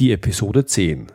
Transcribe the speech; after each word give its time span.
Die 0.00 0.12
Episode 0.12 0.64
10. 0.64 1.12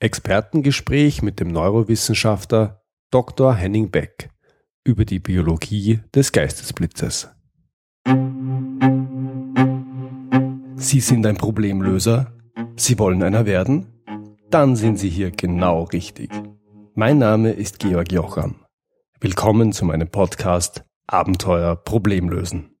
Expertengespräch 0.00 1.22
mit 1.22 1.38
dem 1.38 1.46
Neurowissenschaftler 1.52 2.82
Dr. 3.12 3.54
Henning 3.54 3.92
Beck 3.92 4.30
über 4.82 5.04
die 5.04 5.20
Biologie 5.20 6.00
des 6.12 6.32
Geistesblitzes. 6.32 7.28
Sie 10.74 10.98
sind 10.98 11.24
ein 11.24 11.36
Problemlöser? 11.36 12.36
Sie 12.74 12.98
wollen 12.98 13.22
einer 13.22 13.46
werden? 13.46 13.86
Dann 14.50 14.74
sind 14.74 14.98
Sie 14.98 15.08
hier 15.08 15.30
genau 15.30 15.84
richtig. 15.84 16.32
Mein 16.96 17.18
Name 17.18 17.52
ist 17.52 17.78
Georg 17.78 18.10
Jocham. 18.10 18.56
Willkommen 19.20 19.72
zu 19.72 19.84
meinem 19.84 20.08
Podcast 20.08 20.82
Abenteuer 21.06 21.76
Problemlösen. 21.76 22.74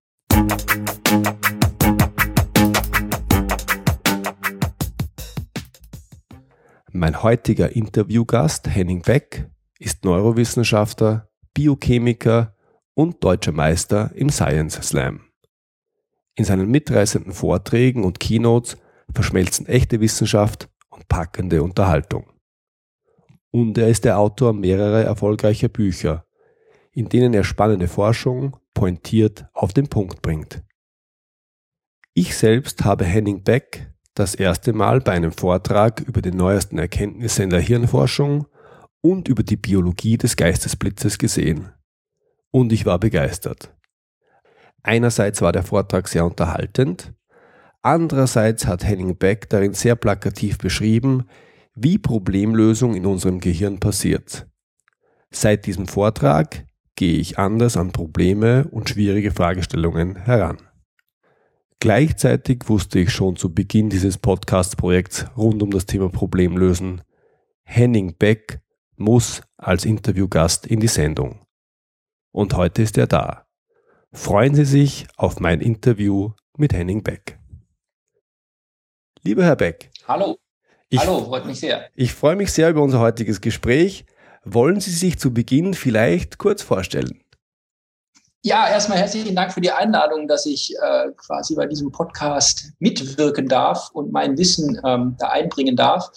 Mein 6.92 7.22
heutiger 7.22 7.70
Interviewgast 7.76 8.68
Henning 8.68 9.02
Beck 9.02 9.48
ist 9.78 10.04
Neurowissenschaftler, 10.04 11.30
Biochemiker 11.54 12.56
und 12.94 13.22
deutscher 13.22 13.52
Meister 13.52 14.10
im 14.16 14.28
Science 14.28 14.74
Slam. 14.82 15.20
In 16.34 16.44
seinen 16.44 16.68
mitreißenden 16.68 17.32
Vorträgen 17.32 18.02
und 18.02 18.18
Keynotes 18.18 18.76
verschmelzen 19.14 19.66
echte 19.66 20.00
Wissenschaft 20.00 20.68
und 20.88 21.06
packende 21.06 21.62
Unterhaltung. 21.62 22.32
Und 23.52 23.78
er 23.78 23.86
ist 23.86 24.04
der 24.04 24.18
Autor 24.18 24.52
mehrerer 24.52 25.04
erfolgreicher 25.04 25.68
Bücher, 25.68 26.26
in 26.90 27.08
denen 27.08 27.34
er 27.34 27.44
spannende 27.44 27.86
Forschung 27.86 28.56
pointiert 28.74 29.46
auf 29.52 29.72
den 29.72 29.86
Punkt 29.86 30.22
bringt. 30.22 30.64
Ich 32.14 32.36
selbst 32.36 32.84
habe 32.84 33.04
Henning 33.04 33.44
Beck 33.44 33.92
das 34.20 34.34
erste 34.34 34.74
Mal 34.74 35.00
bei 35.00 35.12
einem 35.12 35.32
Vortrag 35.32 36.00
über 36.00 36.20
die 36.20 36.30
neuesten 36.30 36.78
Erkenntnisse 36.78 37.42
in 37.42 37.48
der 37.48 37.60
Hirnforschung 37.60 38.46
und 39.00 39.28
über 39.28 39.42
die 39.42 39.56
Biologie 39.56 40.18
des 40.18 40.36
Geistesblitzes 40.36 41.16
gesehen. 41.16 41.70
Und 42.50 42.70
ich 42.70 42.84
war 42.84 42.98
begeistert. 42.98 43.74
Einerseits 44.82 45.40
war 45.40 45.52
der 45.52 45.62
Vortrag 45.62 46.06
sehr 46.06 46.26
unterhaltend, 46.26 47.14
andererseits 47.80 48.66
hat 48.66 48.84
Henning 48.84 49.16
Beck 49.16 49.48
darin 49.48 49.72
sehr 49.72 49.96
plakativ 49.96 50.58
beschrieben, 50.58 51.24
wie 51.74 51.96
Problemlösung 51.96 52.94
in 52.94 53.06
unserem 53.06 53.40
Gehirn 53.40 53.80
passiert. 53.80 54.46
Seit 55.30 55.64
diesem 55.64 55.86
Vortrag 55.86 56.66
gehe 56.94 57.18
ich 57.18 57.38
anders 57.38 57.78
an 57.78 57.92
Probleme 57.92 58.68
und 58.70 58.90
schwierige 58.90 59.30
Fragestellungen 59.30 60.16
heran. 60.16 60.58
Gleichzeitig 61.82 62.68
wusste 62.68 62.98
ich 62.98 63.10
schon 63.10 63.36
zu 63.36 63.54
Beginn 63.54 63.88
dieses 63.88 64.18
Podcast-Projekts 64.18 65.24
rund 65.34 65.62
um 65.62 65.70
das 65.70 65.86
Thema 65.86 66.10
Problemlösen, 66.10 67.00
Henning 67.62 68.18
Beck 68.18 68.60
muss 68.96 69.40
als 69.56 69.86
Interviewgast 69.86 70.66
in 70.66 70.80
die 70.80 70.88
Sendung. 70.88 71.46
Und 72.32 72.54
heute 72.54 72.82
ist 72.82 72.98
er 72.98 73.06
da. 73.06 73.46
Freuen 74.12 74.54
Sie 74.54 74.66
sich 74.66 75.06
auf 75.16 75.40
mein 75.40 75.62
Interview 75.62 76.32
mit 76.58 76.74
Henning 76.74 77.02
Beck. 77.02 77.38
Lieber 79.22 79.44
Herr 79.44 79.56
Beck. 79.56 79.90
Hallo. 80.06 80.36
Ich, 80.90 81.00
Hallo, 81.00 81.24
freut 81.24 81.46
mich 81.46 81.60
sehr. 81.60 81.88
Ich 81.94 82.12
freue 82.12 82.36
mich 82.36 82.52
sehr 82.52 82.68
über 82.68 82.82
unser 82.82 83.00
heutiges 83.00 83.40
Gespräch. 83.40 84.04
Wollen 84.44 84.80
Sie 84.80 84.90
sich 84.90 85.18
zu 85.18 85.32
Beginn 85.32 85.72
vielleicht 85.72 86.36
kurz 86.36 86.60
vorstellen? 86.60 87.22
Ja, 88.42 88.70
erstmal 88.70 88.96
herzlichen 88.96 89.36
Dank 89.36 89.52
für 89.52 89.60
die 89.60 89.70
Einladung, 89.70 90.26
dass 90.26 90.46
ich 90.46 90.74
äh, 90.74 91.10
quasi 91.14 91.54
bei 91.54 91.66
diesem 91.66 91.92
Podcast 91.92 92.72
mitwirken 92.78 93.46
darf 93.46 93.90
und 93.92 94.12
mein 94.12 94.38
Wissen 94.38 94.80
ähm, 94.82 95.14
da 95.18 95.28
einbringen 95.28 95.76
darf. 95.76 96.10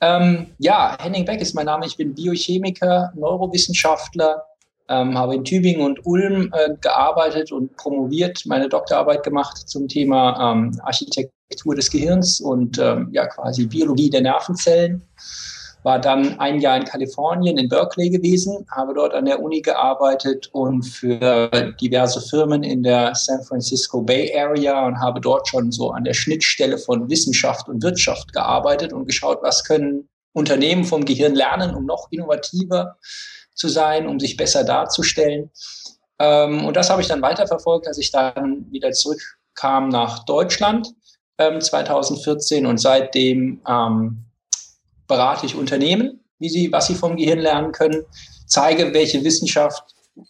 Ähm, 0.00 0.46
ja, 0.58 0.96
Henning 0.98 1.26
Beck 1.26 1.42
ist 1.42 1.54
mein 1.54 1.66
Name. 1.66 1.84
Ich 1.84 1.98
bin 1.98 2.14
Biochemiker, 2.14 3.12
Neurowissenschaftler, 3.14 4.44
ähm, 4.88 5.18
habe 5.18 5.34
in 5.34 5.44
Tübingen 5.44 5.82
und 5.82 6.06
Ulm 6.06 6.50
äh, 6.54 6.70
gearbeitet 6.80 7.52
und 7.52 7.76
promoviert, 7.76 8.46
meine 8.46 8.70
Doktorarbeit 8.70 9.22
gemacht 9.22 9.68
zum 9.68 9.88
Thema 9.88 10.52
ähm, 10.52 10.80
Architektur 10.84 11.74
des 11.74 11.90
Gehirns 11.90 12.40
und 12.40 12.78
ähm, 12.78 13.10
ja 13.12 13.26
quasi 13.26 13.66
Biologie 13.66 14.08
der 14.08 14.22
Nervenzellen 14.22 15.06
war 15.88 15.98
dann 15.98 16.38
ein 16.38 16.60
Jahr 16.60 16.76
in 16.76 16.84
Kalifornien, 16.84 17.56
in 17.56 17.70
Berkeley 17.70 18.10
gewesen, 18.10 18.66
habe 18.70 18.92
dort 18.92 19.14
an 19.14 19.24
der 19.24 19.42
Uni 19.42 19.62
gearbeitet 19.62 20.50
und 20.52 20.82
für 20.82 21.48
diverse 21.80 22.20
Firmen 22.20 22.62
in 22.62 22.82
der 22.82 23.14
San 23.14 23.42
Francisco 23.42 24.02
Bay 24.02 24.38
Area 24.38 24.86
und 24.86 25.00
habe 25.00 25.18
dort 25.18 25.48
schon 25.48 25.72
so 25.72 25.90
an 25.90 26.04
der 26.04 26.12
Schnittstelle 26.12 26.76
von 26.76 27.08
Wissenschaft 27.08 27.70
und 27.70 27.82
Wirtschaft 27.82 28.34
gearbeitet 28.34 28.92
und 28.92 29.06
geschaut, 29.06 29.38
was 29.40 29.64
können 29.64 30.06
Unternehmen 30.34 30.84
vom 30.84 31.06
Gehirn 31.06 31.34
lernen, 31.34 31.74
um 31.74 31.86
noch 31.86 32.08
innovativer 32.10 32.98
zu 33.54 33.68
sein, 33.68 34.06
um 34.06 34.20
sich 34.20 34.36
besser 34.36 34.64
darzustellen. 34.64 35.50
Ähm, 36.18 36.66
und 36.66 36.76
das 36.76 36.90
habe 36.90 37.00
ich 37.00 37.08
dann 37.08 37.22
weiterverfolgt, 37.22 37.88
als 37.88 37.96
ich 37.96 38.10
dann 38.10 38.70
wieder 38.70 38.92
zurückkam 38.92 39.88
nach 39.88 40.26
Deutschland 40.26 40.92
2014 41.38 42.64
ähm, 42.64 42.70
und 42.70 42.76
seitdem 42.76 43.62
ähm, 43.66 44.27
berate 45.08 45.46
ich 45.46 45.56
Unternehmen, 45.56 46.20
wie 46.38 46.48
sie, 46.48 46.70
was 46.70 46.86
sie 46.86 46.94
vom 46.94 47.16
Gehirn 47.16 47.40
lernen 47.40 47.72
können, 47.72 48.04
zeige, 48.46 48.94
welche 48.94 49.24
Wissenschaft 49.24 49.82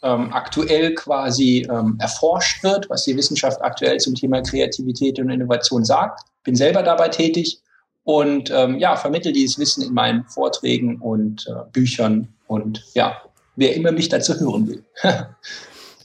ähm, 0.02 0.32
aktuell 0.32 0.94
quasi 0.94 1.66
ähm, 1.70 1.96
erforscht 2.00 2.62
wird, 2.62 2.88
was 2.90 3.04
die 3.04 3.16
Wissenschaft 3.16 3.60
aktuell 3.62 3.98
zum 3.98 4.14
Thema 4.14 4.42
Kreativität 4.42 5.18
und 5.18 5.30
Innovation 5.30 5.84
sagt. 5.84 6.20
Bin 6.44 6.54
selber 6.54 6.82
dabei 6.82 7.08
tätig 7.08 7.60
und 8.04 8.50
ähm, 8.50 8.78
ja, 8.78 8.96
vermittle 8.96 9.32
dieses 9.32 9.58
Wissen 9.58 9.82
in 9.82 9.92
meinen 9.92 10.24
Vorträgen 10.24 10.96
und 11.00 11.46
äh, 11.48 11.70
Büchern 11.72 12.28
und 12.46 12.84
ja, 12.94 13.16
wer 13.56 13.74
immer 13.74 13.92
mich 13.92 14.08
dazu 14.08 14.38
hören 14.38 14.68
will. 14.68 14.84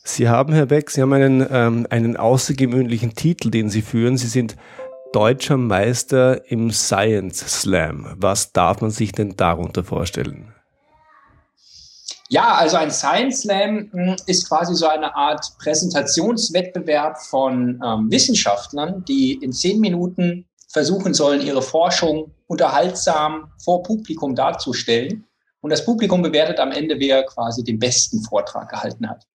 Sie 0.06 0.28
haben, 0.28 0.52
Herr 0.52 0.66
Beck, 0.66 0.90
Sie 0.90 1.02
haben 1.02 1.14
einen, 1.14 1.48
ähm, 1.50 1.88
einen 1.90 2.18
außergewöhnlichen 2.18 3.16
Titel, 3.16 3.50
den 3.50 3.70
Sie 3.70 3.82
führen. 3.82 4.18
Sie 4.18 4.28
sind 4.28 4.58
deutscher 5.14 5.58
Meister 5.58 6.50
im 6.52 6.72
Science 6.72 7.62
Slam. 7.62 8.16
Was 8.18 8.52
darf 8.52 8.82
man 8.82 8.92
sich 8.92 9.12
denn 9.12 9.38
darunter 9.38 9.84
vorstellen? 9.84 10.54
Ja, 12.30 12.56
also 12.56 12.78
ein 12.78 12.90
Science 12.90 13.42
Slam 13.42 13.90
hm, 13.92 14.16
ist 14.26 14.48
quasi 14.48 14.74
so 14.74 14.88
eine 14.88 15.16
Art 15.16 15.46
Präsentationswettbewerb 15.60 17.20
von 17.22 17.80
ähm, 17.86 18.10
Wissenschaftlern, 18.10 19.06
die 19.06 19.34
in 19.34 19.54
zehn 19.54 19.80
Minuten 19.80 20.46
versuchen 20.68 21.14
sollen, 21.14 21.42
ihre 21.42 21.62
Forschung 21.62 22.32
unterhaltsam 22.48 23.52
vor 23.64 23.84
Publikum 23.84 24.34
darzustellen. 24.34 25.26
Und 25.64 25.70
das 25.70 25.86
Publikum 25.86 26.22
bewertet 26.22 26.60
am 26.60 26.74
Ende, 26.74 27.00
wer 27.00 27.24
quasi 27.24 27.64
den 27.64 27.80
besten 27.80 28.22
Vortrag 28.22 28.70
gehalten 28.70 29.10
hat. 29.10 29.26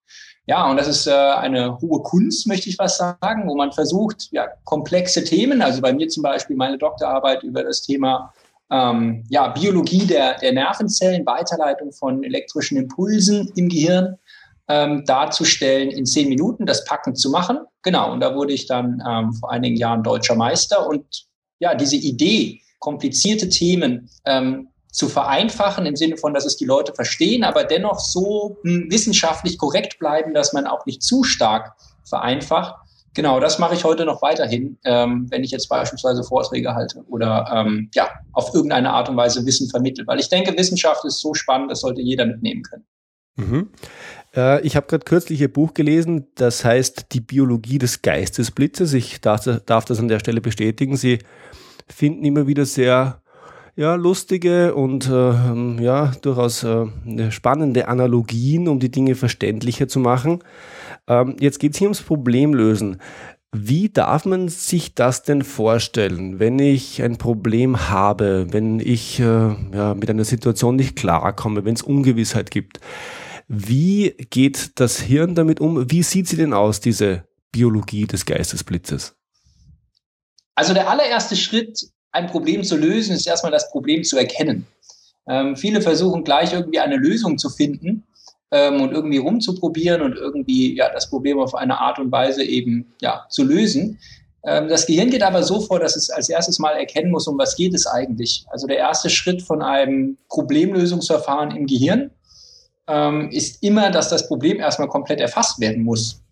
Ja, 0.45 0.71
und 0.71 0.77
das 0.77 0.87
ist 0.87 1.07
äh, 1.07 1.11
eine 1.11 1.81
hohe 1.81 2.03
Kunst, 2.03 2.47
möchte 2.47 2.69
ich 2.69 2.79
was 2.79 2.99
sagen, 2.99 3.49
wo 3.49 3.57
man 3.57 3.73
versucht, 3.73 4.29
ja, 4.31 4.47
komplexe 4.65 5.25
Themen, 5.25 5.63
also 5.63 5.81
bei 5.81 5.93
mir 5.93 6.09
zum 6.09 6.23
Beispiel 6.23 6.55
meine 6.55 6.77
Doktorarbeit 6.77 7.43
über 7.45 7.65
das 7.65 7.81
Thema 7.81 8.33
ähm, 8.71 9.25
ja, 9.31 9.49
Biologie 9.49 10.07
der, 10.07 10.39
der 10.39 10.53
Nervenzellen, 10.53 11.25
Weiterleitung 11.25 11.93
von 11.93 12.23
elektrischen 12.23 12.77
Impulsen 12.77 13.51
im 13.57 13.71
Gehirn 13.71 14.19
ähm, 14.69 15.05
darzustellen 15.07 15.91
in 15.91 16.05
zehn 16.05 16.29
Minuten, 16.29 16.67
das 16.67 16.85
packend 16.85 17.19
zu 17.19 17.31
machen. 17.31 17.61
Genau, 17.83 18.13
und 18.13 18.21
da 18.21 18.35
wurde 18.35 18.53
ich 18.53 18.67
dann 18.67 19.03
ähm, 19.09 19.33
vor 19.33 19.51
einigen 19.51 19.77
Jahren 19.77 20.03
deutscher 20.03 20.35
Meister 20.35 20.87
und 20.87 21.27
ja, 21.59 21.75
diese 21.75 21.97
Idee, 21.97 22.61
komplizierte 22.81 23.49
Themen 23.49 24.11
ähm, 24.27 24.69
zu 24.99 25.09
vereinfachen, 25.09 25.87
im 25.87 25.95
Sinne 25.95 26.17
von, 26.17 26.35
dass 26.35 26.45
es 26.45 26.57
die 26.57 26.65
Leute 26.65 26.93
verstehen, 26.93 27.45
aber 27.45 27.63
dennoch 27.63 28.01
so 28.01 28.59
hm, 28.65 28.91
wissenschaftlich 28.91 29.57
korrekt 29.57 30.01
bleiben, 30.01 30.35
dass 30.35 30.53
man 30.53 30.67
auch 30.67 30.85
nicht 30.87 31.05
zu 31.05 31.23
stark 31.23 31.77
vereinfacht. 32.05 32.75
Genau, 33.15 33.39
das 33.39 33.61
mache 33.61 33.75
ich 33.75 33.85
heute 33.85 34.05
noch 34.05 34.23
weiterhin, 34.23 34.77
ähm, 34.85 35.29
wenn 35.31 35.45
ich 35.45 35.53
jetzt 35.53 35.69
beispielsweise 35.69 36.25
Vorträge 36.25 36.75
halte 36.75 37.05
oder 37.09 37.49
ähm, 37.55 37.91
ja, 37.95 38.11
auf 38.33 38.53
irgendeine 38.53 38.91
Art 38.91 39.09
und 39.09 39.17
Weise 39.17 39.47
Wissen 39.47 39.71
vermittle. 39.71 40.05
Weil 40.07 40.19
ich 40.19 40.29
denke, 40.29 40.57
Wissenschaft 40.59 41.05
ist 41.05 41.21
so 41.21 41.33
spannend, 41.33 41.71
das 41.71 41.81
sollte 41.81 42.01
jeder 42.01 42.27
mitnehmen 42.27 42.63
können. 42.63 42.85
Mhm. 43.37 43.71
Äh, 44.35 44.61
ich 44.67 44.75
habe 44.75 44.89
gerade 44.89 45.05
kürzlich 45.05 45.41
Ihr 45.41 45.53
Buch 45.53 45.75
gelesen, 45.75 46.27
das 46.35 46.65
heißt 46.65 47.07
Die 47.13 47.21
Biologie 47.21 47.79
des 47.79 48.03
Geistesblitzes. 48.03 48.95
Ich 48.95 49.21
darf, 49.21 49.49
darf 49.65 49.85
das 49.85 50.01
an 50.01 50.09
der 50.09 50.19
Stelle 50.19 50.41
bestätigen. 50.41 50.97
Sie 50.97 51.21
finden 51.87 52.25
immer 52.25 52.49
wieder 52.49 52.67
sehr 52.67 53.23
ja, 53.79 53.95
lustige 53.95 54.75
und 54.75 55.09
äh, 55.09 55.83
ja, 55.83 56.13
durchaus 56.21 56.65
äh, 56.65 56.87
spannende 57.31 57.87
Analogien, 57.87 58.67
um 58.67 58.81
die 58.81 58.91
Dinge 58.91 59.15
verständlicher 59.15 59.87
zu 59.87 60.01
machen. 60.01 60.41
Ähm, 61.07 61.37
jetzt 61.39 61.61
geht 61.61 61.75
es 61.75 61.79
hier 61.79 61.87
ums 61.87 62.03
Problemlösen. 62.03 63.01
Wie 63.53 63.89
darf 63.89 64.25
man 64.25 64.49
sich 64.49 64.97
das 64.97 65.23
denn 65.23 65.43
vorstellen, 65.43 66.41
wenn 66.41 66.59
ich 66.59 67.01
ein 67.03 67.19
Problem 67.19 67.89
habe, 67.89 68.49
wenn 68.51 68.81
ich 68.81 69.21
äh, 69.21 69.55
ja, 69.73 69.95
mit 69.95 70.11
einer 70.11 70.25
Situation 70.25 70.75
nicht 70.75 70.97
klarkomme, 70.97 71.65
wenn 71.65 71.75
es 71.75 71.83
Ungewissheit 71.83 72.51
gibt? 72.51 72.81
Wie 73.47 74.11
geht 74.31 74.81
das 74.81 74.99
Hirn 74.99 75.37
damit 75.37 75.61
um? 75.61 75.89
Wie 75.89 76.03
sieht 76.03 76.27
sie 76.27 76.37
denn 76.37 76.53
aus, 76.53 76.81
diese 76.81 77.29
Biologie 77.53 78.07
des 78.07 78.27
Geistesblitzes? 78.27 79.15
Also 80.57 80.75
der 80.75 80.91
allererste 80.91 81.37
Schritt 81.37 81.93
ein 82.13 82.27
Problem 82.27 82.65
zu 82.65 82.77
lösen, 82.77 83.15
ist 83.15 83.27
erstmal 83.27 83.53
das 83.53 83.71
Problem 83.71 84.05
zu 84.05 84.17
erkennen. 84.17 84.67
Ähm, 85.29 85.57
viele 85.57 85.81
versuchen 85.81 86.25
gleich 86.25 86.53
irgendwie 86.53 86.81
eine 86.81 86.97
Lösung 86.97 87.39
zu 87.39 87.51
finden 87.51 88.05
ähm, 88.51 88.81
und 88.81 88.93
irgendwie 88.93 89.19
rumzuprobieren 89.19 90.03
und 90.03 90.17
irgendwie 90.17 90.75
ja, 90.77 90.91
das 90.93 91.11
Problem 91.11 91.39
auf 91.39 91.55
eine 91.55 91.79
Art 91.79 91.99
und 91.99 92.11
Weise 92.11 92.43
eben 92.43 92.95
ja, 93.01 93.27
zu 93.29 93.45
lösen. 93.45 93.99
Ähm, 94.45 94.69
das 94.69 94.87
Gehirn 94.87 95.11
geht 95.11 95.23
aber 95.23 95.43
so 95.43 95.61
vor, 95.61 95.81
dass 95.81 95.97
es 95.97 96.11
als 96.11 96.29
erstes 96.29 96.59
mal 96.59 96.73
erkennen 96.73 97.11
muss, 97.11 97.27
um 97.27 97.39
was 97.39 97.57
geht 97.57 97.75
es 97.75 97.87
eigentlich. 97.87 98.47
Also 98.49 98.67
der 98.67 98.79
erste 98.79 99.11
Schritt 99.11 99.43
von 99.43 99.63
einem 99.63 100.17
Problemlösungsverfahren 100.29 101.55
im 101.55 101.67
Gehirn 101.67 102.11
ähm, 102.87 103.31
ist 103.31 103.63
immer, 103.63 103.91
dass 103.91 104.09
das 104.09 104.27
Problem 104.27 104.61
erstmal 104.61 104.89
komplett 104.89 105.21
erfasst 105.21 105.61
werden 105.61 105.85
muss. 105.85 106.23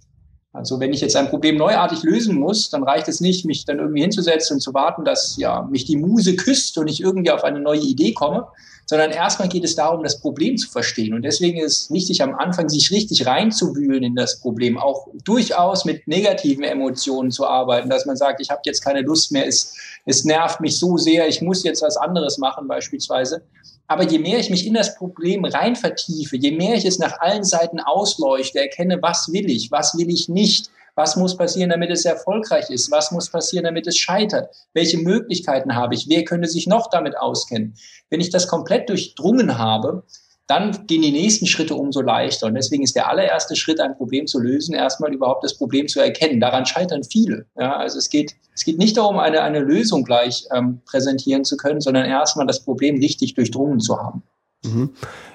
Also 0.57 0.81
wenn 0.81 0.93
ich 0.93 1.01
jetzt 1.01 1.17
ein 1.17 1.29
Problem 1.29 1.57
neuartig 1.57 2.03
lösen 2.03 2.39
muss, 2.39 2.71
dann 2.71 2.83
reicht 2.83 3.09
es 3.09 3.21
nicht, 3.21 3.45
mich 3.45 3.65
dann 3.67 3.79
irgendwie 3.79 4.01
hinzusetzen 4.01 4.57
und 4.57 4.61
zu 4.61 4.73
warten, 4.73 5.05
dass 5.05 5.37
ja 5.37 5.63
mich 5.63 5.85
die 5.85 5.97
Muse 5.97 6.35
küsst 6.35 6.79
und 6.79 6.89
ich 6.89 7.01
irgendwie 7.01 7.31
auf 7.31 7.45
eine 7.45 7.61
neue 7.61 7.81
Idee 7.81 8.13
komme, 8.13 8.47
sondern 8.87 9.11
erstmal 9.11 9.49
geht 9.49 9.65
es 9.65 9.75
darum, 9.75 10.03
das 10.03 10.21
Problem 10.21 10.57
zu 10.57 10.71
verstehen. 10.71 11.13
Und 11.13 11.23
deswegen 11.23 11.59
ist 11.59 11.83
es 11.83 11.91
wichtig, 11.91 12.23
am 12.23 12.35
Anfang 12.35 12.69
sich 12.69 12.91
richtig 12.91 13.27
reinzuwühlen 13.27 14.03
in 14.03 14.15
das 14.15 14.41
Problem, 14.41 14.79
auch 14.79 15.09
durchaus 15.25 15.85
mit 15.85 16.07
negativen 16.07 16.65
Emotionen 16.65 17.31
zu 17.31 17.47
arbeiten, 17.47 17.91
dass 17.91 18.07
man 18.07 18.17
sagt, 18.17 18.41
ich 18.41 18.51
habe 18.51 18.63
jetzt 18.65 18.83
keine 18.83 19.03
Lust 19.03 19.33
mehr, 19.33 19.47
es, 19.47 19.75
es 20.05 20.25
nervt 20.25 20.61
mich 20.61 20.79
so 20.79 20.97
sehr, 20.97 21.29
ich 21.29 21.43
muss 21.43 21.65
jetzt 21.65 21.83
was 21.83 21.97
anderes 21.97 22.39
machen 22.39 22.69
beispielsweise. 22.69 23.43
Aber 23.89 24.05
je 24.05 24.19
mehr 24.19 24.39
ich 24.39 24.51
mich 24.51 24.67
in 24.67 24.75
das 24.75 24.97
Problem 24.97 25.45
rein 25.45 25.77
vertiefe, 25.77 26.37
je 26.37 26.53
mehr 26.53 26.75
ich 26.75 26.85
es 26.85 26.99
nach 26.99 27.21
allen 27.21 27.45
Seiten 27.45 27.81
ausleuchte, 27.81 28.61
erkenne, 28.61 28.99
was 29.01 29.33
will 29.33 29.49
ich, 29.49 29.71
was 29.71 29.97
will 29.97 30.11
ich 30.11 30.29
nicht, 30.29 30.71
was 30.97 31.17
muss 31.17 31.37
passieren, 31.37 31.71
damit 31.71 31.91
es 31.91 32.05
erfolgreich 32.05 32.71
ist, 32.71 32.91
was 32.91 33.13
muss 33.13 33.31
passieren, 33.31 33.65
damit 33.65 33.87
es 33.87 33.99
scheitert, 33.99 34.55
welche 34.73 34.99
Möglichkeiten 34.99 35.77
habe 35.77 35.95
ich, 35.95 36.09
wer 36.09 36.25
könnte 36.25 36.49
sich 36.49 36.67
noch 36.67 36.89
damit 36.91 37.17
auskennen. 37.17 37.75
Wenn 38.11 38.21
ich 38.21 38.31
das 38.31 38.49
komplett 38.49 38.89
durchdrungen 38.89 39.59
habe, 39.59 40.05
dann 40.47 40.87
gehen 40.87 41.03
die 41.03 41.11
nächsten 41.11 41.47
Schritte 41.47 41.75
umso 41.75 42.01
leichter. 42.01 42.47
Und 42.47 42.55
deswegen 42.55 42.85
ist 42.85 42.95
der 42.95 43.09
allererste 43.11 43.57
Schritt, 43.57 43.81
ein 43.81 43.97
Problem 43.97 44.27
zu 44.27 44.39
lösen, 44.39 44.75
erstmal 44.75 45.13
überhaupt 45.13 45.43
das 45.43 45.59
Problem 45.59 45.89
zu 45.89 46.01
erkennen. 46.01 46.41
Daran 46.41 46.67
scheitern 46.67 47.03
viele. 47.03 47.47
Ja, 47.59 47.77
also 47.77 47.99
es 47.99 48.09
geht, 48.11 48.37
es 48.55 48.65
geht 48.65 48.79
nicht 48.79 48.97
darum, 48.97 49.19
eine, 49.19 49.43
eine 49.43 49.59
Lösung 49.59 50.05
gleich 50.05 50.47
ähm, 50.55 50.81
präsentieren 50.87 51.45
zu 51.45 51.57
können, 51.57 51.81
sondern 51.81 52.05
erstmal 52.05 52.47
das 52.47 52.63
Problem 52.63 52.99
richtig 52.99 53.35
durchdrungen 53.35 53.81
zu 53.81 53.99
haben. 53.99 54.23
Mhm. 54.65 54.91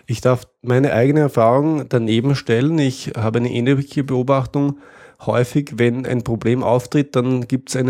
Ich 0.06 0.22
darf 0.22 0.48
meine 0.62 0.94
eigene 0.94 1.20
Erfahrung 1.20 1.90
daneben 1.90 2.36
stellen. 2.36 2.80
Ich 2.80 3.12
habe 3.18 3.40
eine 3.40 3.52
ähnliche 3.52 4.06
Beobachtung. 4.06 4.78
Häufig, 5.26 5.74
wenn 5.76 6.06
ein 6.06 6.24
Problem 6.24 6.64
auftritt, 6.64 7.16
dann 7.16 7.48
gibt 7.48 7.76
es 7.76 7.82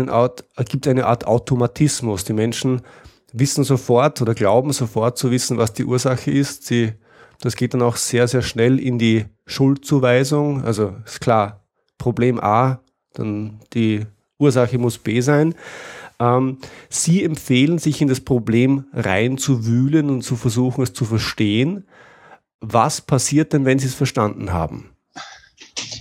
gibt 0.68 0.88
eine 0.88 1.06
Art 1.06 1.26
Automatismus. 1.26 2.24
Die 2.24 2.34
Menschen 2.34 2.82
wissen 3.32 3.64
sofort 3.64 4.20
oder 4.20 4.34
glauben 4.34 4.72
sofort 4.72 5.16
zu 5.16 5.30
wissen, 5.30 5.56
was 5.56 5.72
die 5.72 5.84
Ursache 5.84 6.30
ist. 6.30 6.66
Sie 6.66 6.92
das 7.42 7.56
geht 7.56 7.74
dann 7.74 7.82
auch 7.82 7.96
sehr, 7.96 8.28
sehr 8.28 8.42
schnell 8.42 8.78
in 8.78 8.98
die 8.98 9.26
Schuldzuweisung. 9.46 10.64
Also 10.64 10.94
ist 11.04 11.20
klar, 11.20 11.64
Problem 11.98 12.40
A, 12.40 12.80
dann 13.14 13.60
die 13.74 14.06
Ursache 14.38 14.78
muss 14.78 14.98
B 14.98 15.20
sein. 15.20 15.54
Ähm, 16.20 16.58
Sie 16.88 17.24
empfehlen, 17.24 17.78
sich 17.78 18.00
in 18.00 18.06
das 18.06 18.20
Problem 18.20 18.86
reinzuwühlen 18.92 20.08
und 20.08 20.22
zu 20.22 20.36
versuchen, 20.36 20.82
es 20.82 20.92
zu 20.92 21.04
verstehen. 21.04 21.84
Was 22.60 23.00
passiert 23.00 23.52
denn, 23.52 23.64
wenn 23.64 23.80
Sie 23.80 23.88
es 23.88 23.94
verstanden 23.94 24.52
haben? 24.52 24.90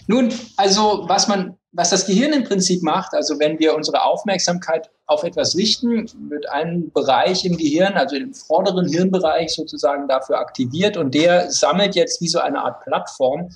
Nun, 0.05 0.31
also 0.57 1.05
was 1.07 1.27
man 1.27 1.57
was 1.73 1.89
das 1.89 2.05
Gehirn 2.05 2.33
im 2.33 2.43
Prinzip 2.43 2.83
macht, 2.83 3.13
also 3.13 3.39
wenn 3.39 3.59
wir 3.59 3.75
unsere 3.75 4.03
Aufmerksamkeit 4.03 4.89
auf 5.05 5.23
etwas 5.23 5.55
richten, 5.55 6.05
wird 6.29 6.49
ein 6.49 6.91
Bereich 6.91 7.45
im 7.45 7.57
Gehirn, 7.57 7.93
also 7.93 8.15
im 8.15 8.33
vorderen 8.33 8.89
Hirnbereich 8.89 9.53
sozusagen 9.53 10.07
dafür 10.07 10.39
aktiviert 10.39 10.97
und 10.97 11.13
der 11.13 11.49
sammelt 11.49 11.95
jetzt 11.95 12.21
wie 12.21 12.27
so 12.27 12.39
eine 12.39 12.59
Art 12.59 12.83
Plattform 12.83 13.49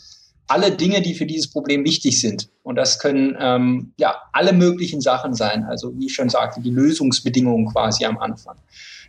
alle 0.48 0.72
Dinge, 0.72 1.02
die 1.02 1.16
für 1.16 1.26
dieses 1.26 1.50
Problem 1.50 1.84
wichtig 1.86 2.22
sind. 2.22 2.50
Und 2.64 2.76
das 2.76 3.00
können 3.00 3.36
ähm, 3.40 3.94
ja 3.98 4.16
alle 4.32 4.54
möglichen 4.54 5.02
Sachen 5.02 5.34
sein. 5.34 5.64
Also 5.64 5.98
wie 5.98 6.06
ich 6.06 6.14
schon 6.14 6.30
sagte, 6.30 6.62
die 6.62 6.70
Lösungsbedingungen 6.70 7.72
quasi 7.72 8.06
am 8.06 8.18
Anfang. 8.20 8.56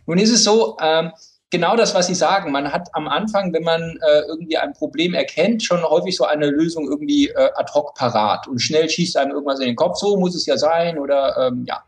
Nun 0.07 0.17
ist 0.17 0.31
es 0.31 0.43
so, 0.43 0.77
ähm, 0.81 1.11
genau 1.49 1.75
das, 1.75 1.95
was 1.95 2.07
Sie 2.07 2.15
sagen. 2.15 2.51
Man 2.51 2.71
hat 2.71 2.89
am 2.93 3.07
Anfang, 3.07 3.53
wenn 3.53 3.63
man 3.63 3.81
äh, 3.81 4.21
irgendwie 4.27 4.57
ein 4.57 4.73
Problem 4.73 5.13
erkennt, 5.13 5.63
schon 5.63 5.83
häufig 5.83 6.15
so 6.15 6.25
eine 6.25 6.49
Lösung 6.49 6.87
irgendwie 6.87 7.29
äh, 7.29 7.49
ad 7.55 7.71
hoc 7.73 7.95
parat 7.95 8.47
und 8.47 8.59
schnell 8.59 8.89
schießt 8.89 9.17
einem 9.17 9.31
irgendwas 9.31 9.59
in 9.59 9.67
den 9.67 9.75
Kopf. 9.75 9.97
So 9.97 10.17
muss 10.17 10.35
es 10.35 10.45
ja 10.45 10.57
sein 10.57 10.99
oder 10.99 11.47
ähm, 11.47 11.65
ja. 11.67 11.83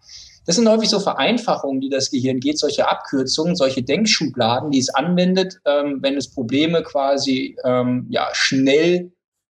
Das 0.46 0.56
sind 0.56 0.68
häufig 0.68 0.90
so 0.90 1.00
Vereinfachungen, 1.00 1.80
die 1.80 1.90
das 1.90 2.10
Gehirn 2.10 2.40
geht, 2.40 2.58
solche 2.58 2.88
Abkürzungen, 2.88 3.56
solche 3.56 3.84
Denkschubladen, 3.84 4.72
die 4.72 4.80
es 4.80 4.90
anwendet, 4.90 5.60
ähm, 5.66 6.00
wenn 6.02 6.18
es 6.18 6.32
Probleme 6.32 6.82
quasi 6.82 7.56
ähm, 7.64 8.08
ja, 8.10 8.30
schnell 8.34 9.12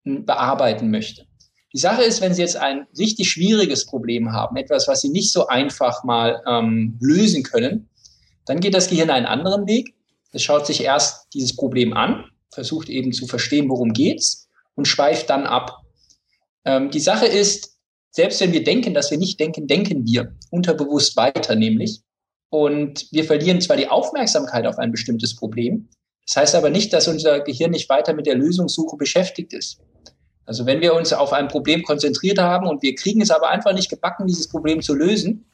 bearbeiten 0.04 0.90
möchte. 0.90 1.26
Die 1.72 1.78
Sache 1.78 2.02
ist, 2.02 2.20
wenn 2.20 2.34
Sie 2.34 2.42
jetzt 2.42 2.56
ein 2.56 2.86
richtig 2.98 3.30
schwieriges 3.30 3.86
Problem 3.86 4.32
haben, 4.32 4.56
etwas, 4.56 4.88
was 4.88 5.02
Sie 5.02 5.10
nicht 5.10 5.32
so 5.32 5.46
einfach 5.46 6.02
mal 6.02 6.42
ähm, 6.46 6.98
lösen 7.00 7.44
können, 7.44 7.89
dann 8.50 8.58
geht 8.58 8.74
das 8.74 8.88
Gehirn 8.88 9.10
einen 9.10 9.26
anderen 9.26 9.68
Weg. 9.68 9.94
Es 10.32 10.42
schaut 10.42 10.66
sich 10.66 10.82
erst 10.82 11.32
dieses 11.34 11.54
Problem 11.54 11.92
an, 11.92 12.24
versucht 12.50 12.88
eben 12.88 13.12
zu 13.12 13.28
verstehen, 13.28 13.70
worum 13.70 13.92
geht's 13.92 14.48
und 14.74 14.88
schweift 14.88 15.30
dann 15.30 15.46
ab. 15.46 15.82
Ähm, 16.64 16.90
die 16.90 16.98
Sache 16.98 17.26
ist, 17.26 17.78
selbst 18.10 18.40
wenn 18.40 18.52
wir 18.52 18.64
denken, 18.64 18.92
dass 18.92 19.12
wir 19.12 19.18
nicht 19.18 19.38
denken, 19.38 19.68
denken 19.68 20.04
wir 20.04 20.34
unterbewusst 20.50 21.16
weiter 21.16 21.54
nämlich. 21.54 22.00
Und 22.48 23.06
wir 23.12 23.22
verlieren 23.22 23.60
zwar 23.60 23.76
die 23.76 23.86
Aufmerksamkeit 23.86 24.66
auf 24.66 24.78
ein 24.78 24.90
bestimmtes 24.90 25.36
Problem, 25.36 25.88
das 26.26 26.34
heißt 26.34 26.54
aber 26.56 26.70
nicht, 26.70 26.92
dass 26.92 27.06
unser 27.06 27.38
Gehirn 27.38 27.70
nicht 27.70 27.88
weiter 27.88 28.14
mit 28.14 28.26
der 28.26 28.34
Lösungssuche 28.34 28.96
beschäftigt 28.96 29.52
ist. 29.52 29.78
Also 30.44 30.66
wenn 30.66 30.80
wir 30.80 30.94
uns 30.94 31.12
auf 31.12 31.32
ein 31.32 31.46
Problem 31.46 31.84
konzentriert 31.84 32.40
haben 32.40 32.66
und 32.66 32.82
wir 32.82 32.96
kriegen 32.96 33.20
es 33.20 33.30
aber 33.30 33.48
einfach 33.50 33.74
nicht 33.74 33.90
gebacken, 33.90 34.26
dieses 34.26 34.48
Problem 34.48 34.82
zu 34.82 34.94
lösen, 34.94 35.44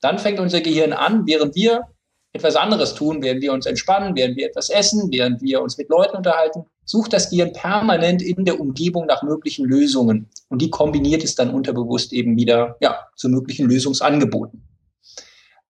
dann 0.00 0.18
fängt 0.18 0.40
unser 0.40 0.60
Gehirn 0.60 0.92
an, 0.92 1.24
während 1.28 1.54
wir 1.54 1.86
etwas 2.32 2.56
anderes 2.56 2.94
tun, 2.94 3.22
während 3.22 3.42
wir 3.42 3.52
uns 3.52 3.66
entspannen, 3.66 4.16
während 4.16 4.36
wir 4.36 4.46
etwas 4.46 4.70
essen, 4.70 5.10
während 5.10 5.42
wir 5.42 5.60
uns 5.60 5.76
mit 5.76 5.88
Leuten 5.90 6.16
unterhalten, 6.16 6.64
sucht 6.84 7.12
das 7.12 7.30
Gehirn 7.30 7.52
permanent 7.52 8.22
in 8.22 8.44
der 8.44 8.58
Umgebung 8.58 9.06
nach 9.06 9.22
möglichen 9.22 9.66
Lösungen. 9.66 10.30
Und 10.48 10.62
die 10.62 10.70
kombiniert 10.70 11.24
es 11.24 11.34
dann 11.34 11.50
unterbewusst 11.50 12.12
eben 12.12 12.36
wieder 12.36 12.76
ja, 12.80 13.06
zu 13.16 13.28
möglichen 13.28 13.68
Lösungsangeboten. 13.68 14.62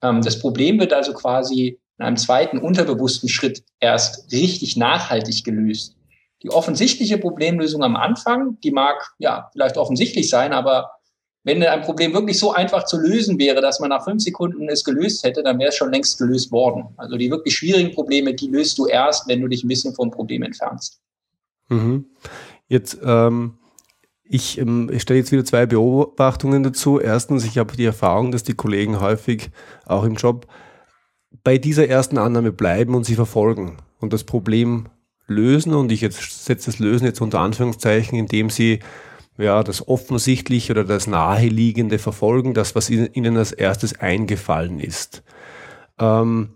Ähm, 0.02 0.22
das 0.22 0.38
Problem 0.38 0.78
wird 0.78 0.92
also 0.92 1.12
quasi 1.12 1.80
in 1.98 2.04
einem 2.04 2.16
zweiten 2.16 2.58
unterbewussten 2.58 3.28
Schritt 3.28 3.64
erst 3.80 4.32
richtig 4.32 4.76
nachhaltig 4.76 5.44
gelöst. 5.44 5.96
Die 6.42 6.50
offensichtliche 6.50 7.18
Problemlösung 7.18 7.84
am 7.84 7.96
Anfang, 7.96 8.58
die 8.62 8.72
mag 8.72 9.14
ja 9.18 9.48
vielleicht 9.52 9.76
offensichtlich 9.76 10.28
sein, 10.28 10.52
aber 10.52 10.90
wenn 11.44 11.62
ein 11.62 11.82
Problem 11.82 12.14
wirklich 12.14 12.38
so 12.38 12.52
einfach 12.52 12.84
zu 12.84 12.98
lösen 12.98 13.38
wäre, 13.38 13.60
dass 13.60 13.80
man 13.80 13.88
nach 13.88 14.04
fünf 14.04 14.22
Sekunden 14.22 14.68
es 14.68 14.84
gelöst 14.84 15.24
hätte, 15.24 15.42
dann 15.42 15.58
wäre 15.58 15.70
es 15.70 15.76
schon 15.76 15.92
längst 15.92 16.18
gelöst 16.18 16.52
worden. 16.52 16.84
Also 16.96 17.16
die 17.16 17.30
wirklich 17.30 17.56
schwierigen 17.56 17.92
Probleme, 17.92 18.34
die 18.34 18.48
löst 18.48 18.78
du 18.78 18.86
erst, 18.86 19.26
wenn 19.26 19.40
du 19.40 19.48
dich 19.48 19.64
ein 19.64 19.68
bisschen 19.68 19.94
vom 19.94 20.10
Problem 20.10 20.42
entfernst. 20.42 21.00
Mhm. 21.68 22.06
Jetzt, 22.68 22.98
ähm, 23.04 23.54
ich, 24.22 24.58
ähm, 24.58 24.88
ich 24.92 25.02
stelle 25.02 25.18
jetzt 25.18 25.32
wieder 25.32 25.44
zwei 25.44 25.66
Beobachtungen 25.66 26.62
dazu. 26.62 27.00
Erstens, 27.00 27.44
ich 27.44 27.58
habe 27.58 27.76
die 27.76 27.84
Erfahrung, 27.84 28.30
dass 28.30 28.44
die 28.44 28.54
Kollegen 28.54 29.00
häufig 29.00 29.50
auch 29.84 30.04
im 30.04 30.14
Job 30.14 30.46
bei 31.42 31.58
dieser 31.58 31.88
ersten 31.88 32.18
Annahme 32.18 32.52
bleiben 32.52 32.94
und 32.94 33.04
sie 33.04 33.16
verfolgen 33.16 33.78
und 33.98 34.12
das 34.12 34.22
Problem 34.22 34.88
lösen. 35.26 35.74
Und 35.74 35.90
ich 35.90 36.02
jetzt 36.02 36.44
setze 36.44 36.70
das 36.70 36.78
Lösen 36.78 37.04
jetzt 37.04 37.20
unter 37.20 37.40
Anführungszeichen, 37.40 38.16
indem 38.16 38.48
sie 38.48 38.78
ja, 39.38 39.62
das 39.62 39.86
Offensichtliche 39.88 40.72
oder 40.72 40.84
das 40.84 41.06
Naheliegende 41.06 41.98
verfolgen, 41.98 42.54
das, 42.54 42.74
was 42.74 42.90
ihnen 42.90 43.36
als 43.36 43.52
erstes 43.52 43.98
eingefallen 43.98 44.80
ist. 44.80 45.22
Ähm, 45.98 46.54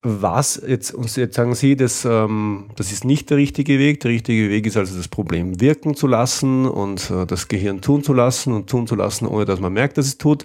was 0.00 0.62
jetzt, 0.64 0.94
und 0.94 1.14
jetzt 1.16 1.34
sagen 1.34 1.54
Sie, 1.54 1.74
dass, 1.74 2.04
ähm, 2.04 2.70
das 2.76 2.92
ist 2.92 3.04
nicht 3.04 3.30
der 3.30 3.36
richtige 3.36 3.78
Weg. 3.80 4.00
Der 4.00 4.12
richtige 4.12 4.48
Weg 4.48 4.66
ist 4.66 4.76
also 4.76 4.96
das 4.96 5.08
Problem 5.08 5.60
wirken 5.60 5.96
zu 5.96 6.06
lassen 6.06 6.66
und 6.66 7.10
äh, 7.10 7.26
das 7.26 7.48
Gehirn 7.48 7.80
tun 7.80 8.04
zu 8.04 8.12
lassen 8.12 8.52
und 8.52 8.70
tun 8.70 8.86
zu 8.86 8.94
lassen, 8.94 9.26
ohne 9.26 9.44
dass 9.44 9.58
man 9.58 9.72
merkt, 9.72 9.98
dass 9.98 10.06
es 10.06 10.18
tut. 10.18 10.44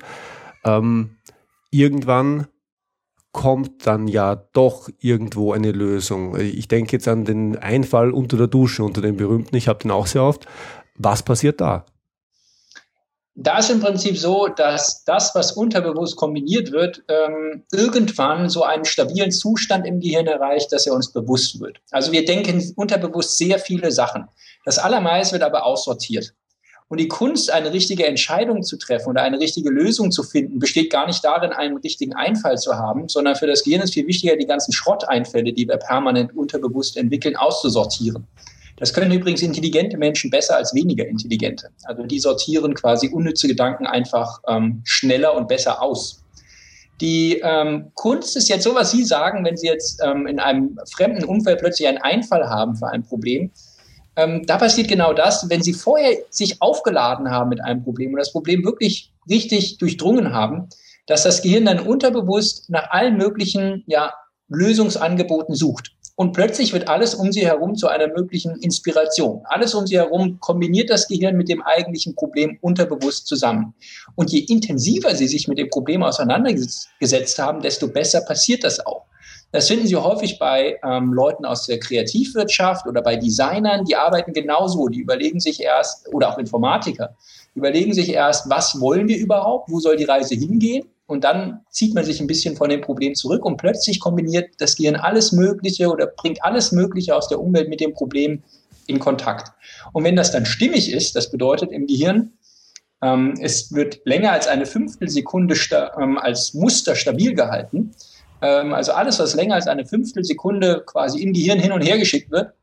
Ähm, 0.65 1.17
irgendwann 1.69 2.47
kommt 3.31 3.85
dann 3.85 4.07
ja 4.07 4.35
doch 4.35 4.89
irgendwo 4.99 5.53
eine 5.53 5.71
Lösung. 5.71 6.37
Ich 6.39 6.67
denke 6.67 6.93
jetzt 6.93 7.07
an 7.07 7.25
den 7.25 7.57
Einfall 7.57 8.11
unter 8.11 8.37
der 8.37 8.47
Dusche, 8.47 8.83
unter 8.83 9.01
den 9.01 9.17
berühmten, 9.17 9.55
ich 9.55 9.67
habe 9.67 9.79
den 9.79 9.91
auch 9.91 10.07
sehr 10.07 10.23
oft. 10.23 10.47
Was 10.95 11.23
passiert 11.23 11.59
da? 11.61 11.85
Da 13.35 13.57
ist 13.57 13.71
im 13.71 13.79
Prinzip 13.79 14.15
so, 14.15 14.47
dass 14.47 15.03
das, 15.05 15.33
was 15.33 15.53
unterbewusst 15.53 16.15
kombiniert 16.17 16.71
wird, 16.71 17.03
ähm, 17.07 17.63
irgendwann 17.71 18.47
so 18.47 18.63
einen 18.63 18.85
stabilen 18.85 19.31
Zustand 19.31 19.87
im 19.87 19.99
Gehirn 19.99 20.27
erreicht, 20.27 20.71
dass 20.71 20.85
er 20.85 20.93
uns 20.93 21.11
bewusst 21.11 21.59
wird. 21.59 21.81
Also 21.89 22.11
wir 22.11 22.25
denken 22.25 22.73
unterbewusst 22.75 23.39
sehr 23.39 23.57
viele 23.57 23.91
Sachen. 23.91 24.27
Das 24.65 24.77
allermeiste 24.77 25.33
wird 25.33 25.43
aber 25.43 25.65
aussortiert. 25.65 26.35
Und 26.89 26.99
die 26.99 27.07
Kunst, 27.07 27.51
eine 27.51 27.73
richtige 27.73 28.05
Entscheidung 28.05 28.61
zu 28.61 28.77
treffen 28.77 29.09
oder 29.09 29.23
eine 29.23 29.39
richtige 29.39 29.71
Lösung 29.71 30.11
zu 30.11 30.21
finden, 30.21 30.59
besteht 30.59 30.91
gar 30.91 31.07
nicht 31.07 31.25
darin, 31.25 31.51
einen 31.51 31.77
richtigen 31.77 32.13
Einfall 32.13 32.59
zu 32.59 32.75
haben, 32.75 33.09
sondern 33.09 33.35
für 33.35 33.47
das 33.47 33.63
Gehirn 33.63 33.81
ist 33.81 33.95
viel 33.95 34.05
wichtiger, 34.05 34.35
die 34.35 34.45
ganzen 34.45 34.73
Schrotteinfälle, 34.73 35.53
die 35.53 35.67
wir 35.67 35.77
permanent 35.77 36.37
unterbewusst 36.37 36.95
entwickeln, 36.97 37.35
auszusortieren. 37.35 38.27
Das 38.77 38.93
können 38.93 39.11
übrigens 39.11 39.41
intelligente 39.41 39.97
Menschen 39.97 40.29
besser 40.29 40.57
als 40.57 40.73
weniger 40.73 41.07
intelligente. 41.07 41.69
Also 41.83 42.03
die 42.03 42.19
sortieren 42.19 42.73
quasi 42.73 43.09
unnütze 43.09 43.47
Gedanken 43.47 43.85
einfach 43.85 44.41
ähm, 44.47 44.81
schneller 44.83 45.35
und 45.35 45.47
besser 45.47 45.81
aus. 45.81 46.23
Die 47.01 47.39
ähm, 47.43 47.91
Kunst 47.95 48.37
ist 48.37 48.49
jetzt 48.49 48.63
so, 48.63 48.75
was 48.75 48.91
Sie 48.91 49.03
sagen, 49.03 49.43
wenn 49.45 49.57
Sie 49.57 49.67
jetzt 49.67 50.01
ähm, 50.03 50.27
in 50.27 50.39
einem 50.39 50.77
fremden 50.95 51.25
Umfeld 51.25 51.59
plötzlich 51.59 51.87
einen 51.87 51.97
Einfall 51.97 52.47
haben 52.49 52.75
für 52.75 52.87
ein 52.87 53.03
Problem. 53.03 53.51
Ähm, 54.15 54.45
da 54.45 54.57
passiert 54.57 54.87
genau 54.87 55.13
das, 55.13 55.49
wenn 55.49 55.63
Sie 55.63 55.73
vorher 55.73 56.17
sich 56.29 56.61
aufgeladen 56.61 57.31
haben 57.31 57.49
mit 57.49 57.63
einem 57.63 57.83
Problem 57.83 58.11
und 58.11 58.19
das 58.19 58.31
Problem 58.31 58.63
wirklich 58.63 59.11
richtig 59.29 59.79
durchdrungen 59.79 60.33
haben, 60.33 60.69
dass 61.07 61.23
das 61.23 61.41
Gehirn 61.41 61.65
dann 61.65 61.79
unterbewusst 61.79 62.69
nach 62.69 62.91
allen 62.91 63.17
möglichen 63.17 63.83
ja, 63.87 64.13
Lösungsangeboten 64.47 65.55
sucht. 65.55 65.91
Und 66.15 66.33
plötzlich 66.33 66.73
wird 66.73 66.89
alles 66.89 67.15
um 67.15 67.31
sie 67.31 67.45
herum 67.45 67.75
zu 67.75 67.87
einer 67.87 68.07
möglichen 68.07 68.55
Inspiration. 68.57 69.41
Alles 69.45 69.73
um 69.73 69.87
sie 69.87 69.97
herum 69.97 70.39
kombiniert 70.39 70.91
das 70.91 71.07
Gehirn 71.07 71.35
mit 71.35 71.49
dem 71.49 71.63
eigentlichen 71.63 72.15
Problem 72.15 72.57
unterbewusst 72.61 73.25
zusammen. 73.25 73.73
Und 74.15 74.31
je 74.31 74.39
intensiver 74.39 75.15
sie 75.15 75.27
sich 75.27 75.47
mit 75.47 75.57
dem 75.57 75.69
Problem 75.69 76.03
auseinandergesetzt 76.03 77.39
haben, 77.39 77.61
desto 77.61 77.87
besser 77.87 78.21
passiert 78.21 78.63
das 78.63 78.85
auch. 78.85 79.05
Das 79.53 79.67
finden 79.67 79.85
Sie 79.85 79.95
häufig 79.95 80.39
bei 80.39 80.79
ähm, 80.83 81.13
Leuten 81.13 81.45
aus 81.45 81.67
der 81.67 81.79
Kreativwirtschaft 81.79 82.87
oder 82.87 83.03
bei 83.03 83.17
Designern, 83.17 83.85
die 83.85 83.95
arbeiten 83.95 84.33
genauso. 84.33 84.87
Die 84.87 84.99
überlegen 84.99 85.39
sich 85.39 85.61
erst, 85.61 86.11
oder 86.11 86.29
auch 86.29 86.39
Informatiker, 86.39 87.15
überlegen 87.53 87.93
sich 87.93 88.09
erst, 88.09 88.49
was 88.49 88.81
wollen 88.81 89.07
wir 89.07 89.17
überhaupt, 89.17 89.69
wo 89.69 89.79
soll 89.79 89.95
die 89.95 90.05
Reise 90.05 90.33
hingehen? 90.33 90.85
Und 91.13 91.23
dann 91.23 91.59
zieht 91.69 91.93
man 91.93 92.03
sich 92.03 92.19
ein 92.19 92.25
bisschen 92.25 92.55
von 92.55 92.71
dem 92.71 92.81
Problem 92.81 93.13
zurück 93.13 93.45
und 93.45 93.57
plötzlich 93.57 93.99
kombiniert 93.99 94.49
das 94.57 94.75
Gehirn 94.75 94.95
alles 94.95 95.31
Mögliche 95.31 95.91
oder 95.91 96.07
bringt 96.07 96.43
alles 96.43 96.71
Mögliche 96.71 97.15
aus 97.15 97.27
der 97.27 97.39
Umwelt 97.39 97.69
mit 97.69 97.81
dem 97.81 97.93
Problem 97.93 98.41
in 98.87 98.97
Kontakt. 98.97 99.51
Und 99.91 100.03
wenn 100.05 100.15
das 100.15 100.31
dann 100.31 100.47
stimmig 100.47 100.91
ist, 100.91 101.15
das 101.15 101.29
bedeutet 101.29 101.71
im 101.71 101.85
Gehirn, 101.85 102.33
ähm, 103.03 103.35
es 103.39 103.71
wird 103.71 103.99
länger 104.05 104.31
als 104.31 104.47
eine 104.47 104.65
Fünftelsekunde 104.65 105.55
ähm, 106.01 106.17
als 106.17 106.55
Muster 106.55 106.95
stabil 106.95 107.35
gehalten. 107.35 107.91
Ähm, 108.41 108.73
also 108.73 108.93
alles, 108.93 109.19
was 109.19 109.35
länger 109.35 109.53
als 109.53 109.67
eine 109.67 109.85
Fünftelsekunde 109.85 110.81
quasi 110.83 111.21
im 111.21 111.31
Gehirn 111.31 111.59
hin 111.59 111.73
und 111.73 111.83
her 111.83 111.99
geschickt 111.99 112.31
wird, 112.31 112.53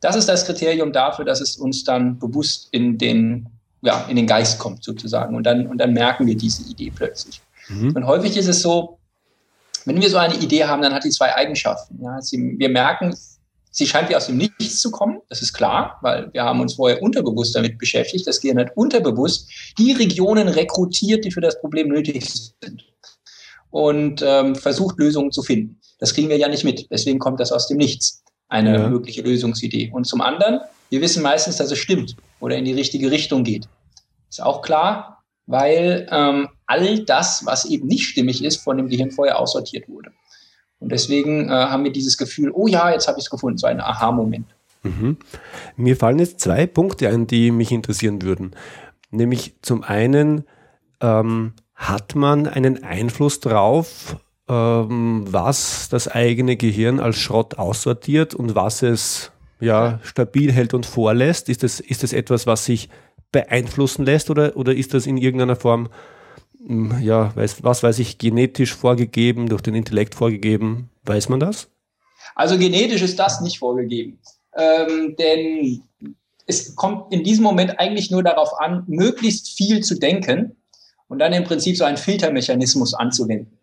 das 0.00 0.16
ist 0.16 0.26
das 0.26 0.46
Kriterium 0.46 0.94
dafür, 0.94 1.26
dass 1.26 1.42
es 1.42 1.58
uns 1.58 1.84
dann 1.84 2.18
bewusst 2.18 2.68
in 2.70 2.96
den, 2.96 3.50
ja, 3.82 4.06
in 4.08 4.16
den 4.16 4.26
Geist 4.26 4.58
kommt 4.58 4.82
sozusagen. 4.82 5.36
Und 5.36 5.44
dann, 5.44 5.66
und 5.66 5.76
dann 5.76 5.92
merken 5.92 6.26
wir 6.26 6.34
diese 6.34 6.62
Idee 6.62 6.90
plötzlich. 6.94 7.42
Mhm. 7.68 7.96
Und 7.96 8.06
häufig 8.06 8.36
ist 8.36 8.48
es 8.48 8.60
so, 8.60 8.98
wenn 9.84 10.00
wir 10.00 10.10
so 10.10 10.18
eine 10.18 10.36
Idee 10.36 10.64
haben, 10.64 10.82
dann 10.82 10.92
hat 10.92 11.04
die 11.04 11.10
zwei 11.10 11.34
Eigenschaften. 11.34 11.98
Ja, 12.02 12.20
sie, 12.20 12.54
wir 12.58 12.68
merken, 12.68 13.16
sie 13.70 13.86
scheint 13.86 14.08
wie 14.08 14.16
aus 14.16 14.26
dem 14.26 14.36
Nichts 14.36 14.80
zu 14.80 14.90
kommen. 14.90 15.20
Das 15.28 15.42
ist 15.42 15.52
klar, 15.52 15.98
weil 16.02 16.32
wir 16.32 16.44
haben 16.44 16.60
uns 16.60 16.74
vorher 16.74 17.02
unterbewusst 17.02 17.54
damit 17.54 17.78
beschäftigt. 17.78 18.26
Das 18.26 18.40
Gehirn 18.40 18.58
hat 18.58 18.76
unterbewusst 18.76 19.50
die 19.78 19.92
Regionen 19.92 20.48
rekrutiert, 20.48 21.24
die 21.24 21.30
für 21.30 21.40
das 21.40 21.60
Problem 21.60 21.88
nötig 21.88 22.24
sind 22.60 22.84
und 23.70 24.22
ähm, 24.26 24.54
versucht, 24.54 24.98
Lösungen 24.98 25.30
zu 25.30 25.42
finden. 25.42 25.80
Das 25.98 26.14
kriegen 26.14 26.28
wir 26.28 26.36
ja 26.38 26.48
nicht 26.48 26.64
mit. 26.64 26.90
Deswegen 26.90 27.18
kommt 27.18 27.40
das 27.40 27.52
aus 27.52 27.68
dem 27.68 27.76
Nichts, 27.76 28.22
eine 28.48 28.74
ja. 28.74 28.88
mögliche 28.88 29.22
Lösungsidee. 29.22 29.90
Und 29.92 30.04
zum 30.04 30.20
anderen, 30.20 30.60
wir 30.88 31.00
wissen 31.00 31.22
meistens, 31.22 31.56
dass 31.56 31.70
es 31.70 31.78
stimmt 31.78 32.16
oder 32.40 32.56
in 32.56 32.64
die 32.64 32.72
richtige 32.72 33.10
Richtung 33.10 33.44
geht. 33.44 33.68
Ist 34.28 34.42
auch 34.42 34.62
klar, 34.62 35.19
weil 35.50 36.06
ähm, 36.10 36.48
all 36.66 37.04
das, 37.04 37.44
was 37.44 37.64
eben 37.64 37.86
nicht 37.86 38.04
stimmig 38.04 38.44
ist, 38.44 38.58
von 38.62 38.76
dem 38.76 38.88
Gehirn 38.88 39.10
vorher 39.10 39.38
aussortiert 39.38 39.88
wurde. 39.88 40.10
Und 40.78 40.92
deswegen 40.92 41.48
äh, 41.48 41.52
haben 41.52 41.84
wir 41.84 41.92
dieses 41.92 42.16
Gefühl, 42.16 42.50
oh 42.54 42.66
ja, 42.66 42.90
jetzt 42.90 43.08
habe 43.08 43.18
ich 43.18 43.24
es 43.24 43.30
gefunden, 43.30 43.58
so 43.58 43.66
ein 43.66 43.80
Aha-Moment. 43.80 44.46
Mhm. 44.82 45.18
Mir 45.76 45.96
fallen 45.96 46.18
jetzt 46.18 46.40
zwei 46.40 46.66
Punkte 46.66 47.08
ein, 47.08 47.26
die 47.26 47.50
mich 47.50 47.70
interessieren 47.70 48.22
würden. 48.22 48.52
Nämlich 49.10 49.54
zum 49.60 49.82
einen, 49.82 50.44
ähm, 51.00 51.54
hat 51.74 52.14
man 52.14 52.46
einen 52.46 52.84
Einfluss 52.84 53.40
drauf, 53.40 54.16
ähm, 54.48 55.24
was 55.26 55.88
das 55.88 56.08
eigene 56.08 56.56
Gehirn 56.56 57.00
als 57.00 57.16
Schrott 57.16 57.58
aussortiert 57.58 58.34
und 58.34 58.54
was 58.54 58.82
es 58.82 59.32
ja 59.60 59.98
stabil 60.02 60.52
hält 60.52 60.74
und 60.74 60.84
vorlässt? 60.84 61.48
Ist 61.48 61.62
das, 61.62 61.80
ist 61.80 62.02
das 62.02 62.12
etwas, 62.12 62.46
was 62.46 62.66
sich 62.66 62.90
beeinflussen 63.32 64.04
lässt 64.04 64.30
oder, 64.30 64.56
oder 64.56 64.74
ist 64.74 64.94
das 64.94 65.06
in 65.06 65.16
irgendeiner 65.16 65.56
Form, 65.56 65.88
hm, 66.66 67.00
ja, 67.00 67.34
weiß, 67.34 67.62
was 67.62 67.82
weiß 67.82 67.98
ich, 67.98 68.18
genetisch 68.18 68.74
vorgegeben, 68.74 69.48
durch 69.48 69.62
den 69.62 69.74
Intellekt 69.74 70.14
vorgegeben? 70.14 70.90
Weiß 71.04 71.28
man 71.28 71.40
das? 71.40 71.68
Also 72.34 72.58
genetisch 72.58 73.02
ist 73.02 73.18
das 73.18 73.40
nicht 73.40 73.58
vorgegeben. 73.58 74.18
Ähm, 74.56 75.16
denn 75.18 75.82
es 76.46 76.74
kommt 76.74 77.12
in 77.12 77.22
diesem 77.22 77.44
Moment 77.44 77.78
eigentlich 77.78 78.10
nur 78.10 78.22
darauf 78.22 78.58
an, 78.60 78.84
möglichst 78.86 79.50
viel 79.50 79.80
zu 79.82 79.98
denken 79.98 80.56
und 81.08 81.18
dann 81.18 81.32
im 81.32 81.44
Prinzip 81.44 81.76
so 81.76 81.84
einen 81.84 81.96
Filtermechanismus 81.96 82.94
anzuwenden. 82.94 83.58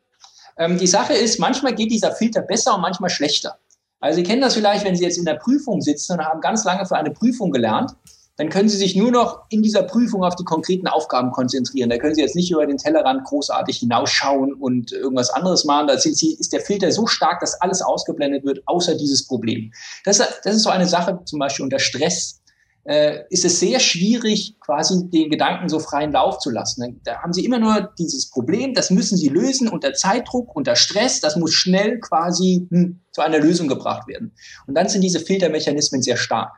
Ähm, 0.57 0.77
die 0.77 0.88
Sache 0.88 1.13
ist, 1.13 1.39
manchmal 1.39 1.75
geht 1.75 1.91
dieser 1.91 2.13
Filter 2.13 2.41
besser 2.41 2.75
und 2.75 2.81
manchmal 2.81 3.09
schlechter. 3.09 3.57
Also 4.00 4.17
Sie 4.17 4.24
kennen 4.24 4.41
das 4.41 4.53
vielleicht, 4.53 4.86
wenn 4.86 4.95
Sie 4.95 5.03
jetzt 5.03 5.17
in 5.17 5.25
der 5.25 5.36
Prüfung 5.36 5.81
sitzen 5.81 6.13
und 6.13 6.25
haben 6.25 6.41
ganz 6.41 6.63
lange 6.65 6.86
für 6.86 6.95
eine 6.95 7.12
Prüfung 7.12 7.51
gelernt 7.51 7.95
dann 8.38 8.50
können 8.50 8.70
Sie 8.70 8.77
sich 8.77 8.96
nur 8.96 9.12
noch 9.12 9.41
in 9.50 9.63
dieser 9.63 9.82
Prüfung 9.82 10.24
auf 10.24 10.36
die 10.36 10.44
konkreten 10.44 10.88
Aufgaben 10.88 11.32
konzentrieren. 11.32 11.89
Da 11.89 11.98
können 11.98 12.13
Sie 12.13 12.22
jetzt 12.22 12.36
nicht 12.36 12.51
über 12.51 12.65
den 12.67 12.77
Tellerrand 12.77 13.24
großartig 13.25 13.77
hinausschauen 13.77 14.53
und 14.53 14.91
irgendwas 14.91 15.32
anderes 15.32 15.65
machen. 15.65 15.88
Da 15.88 15.98
Sie, 15.98 16.36
ist 16.36 16.53
der 16.53 16.62
Filter 16.62 16.91
so 16.91 17.08
stark, 17.08 17.39
dass 17.39 17.60
alles 17.60 17.82
ausgeblendet 17.82 18.46
wird, 18.46 18.62
außer 18.65 18.96
dieses 18.96 19.25
Problem. 19.25 19.74
Das, 20.06 20.17
das 20.17 20.56
ist 20.56 20.63
so 20.63 20.70
eine 20.70 20.88
Sache, 20.88 21.20
zum 21.25 21.39
Beispiel 21.39 21.63
unter 21.63 21.79
Stress. 21.79 22.41
Äh, 22.84 23.24
ist 23.32 23.44
es 23.44 23.60
sehr 23.60 23.79
schwierig, 23.79 24.56
quasi 24.62 25.10
den 25.10 25.29
Gedanken 25.29 25.67
so 25.67 25.79
freien 25.79 26.13
Lauf 26.13 26.38
zu 26.38 26.51
lassen. 26.51 27.01
Da 27.03 27.17
haben 27.22 27.34
Sie 27.34 27.44
immer 27.44 27.60
nur 27.60 27.89
dieses 27.98 28.29
Problem, 28.29 28.75
das 28.75 28.91
müssen 28.91 29.17
Sie 29.17 29.27
lösen 29.27 29.67
unter 29.67 29.94
Zeitdruck, 29.94 30.56
unter 30.56 30.77
Stress, 30.77 31.20
das 31.20 31.36
muss 31.36 31.53
schnell 31.53 32.00
quasi 32.00 32.65
hm, 32.70 33.01
zu 33.12 33.22
einer 33.22 33.39
Lösung 33.39 33.67
gebracht 33.67 34.08
werden. 34.08 34.32
Und 34.67 34.75
dann 34.75 34.88
sind 34.88 35.01
diese 35.01 35.20
Filtermechanismen 35.20 36.01
sehr 36.01 36.15
stark 36.15 36.53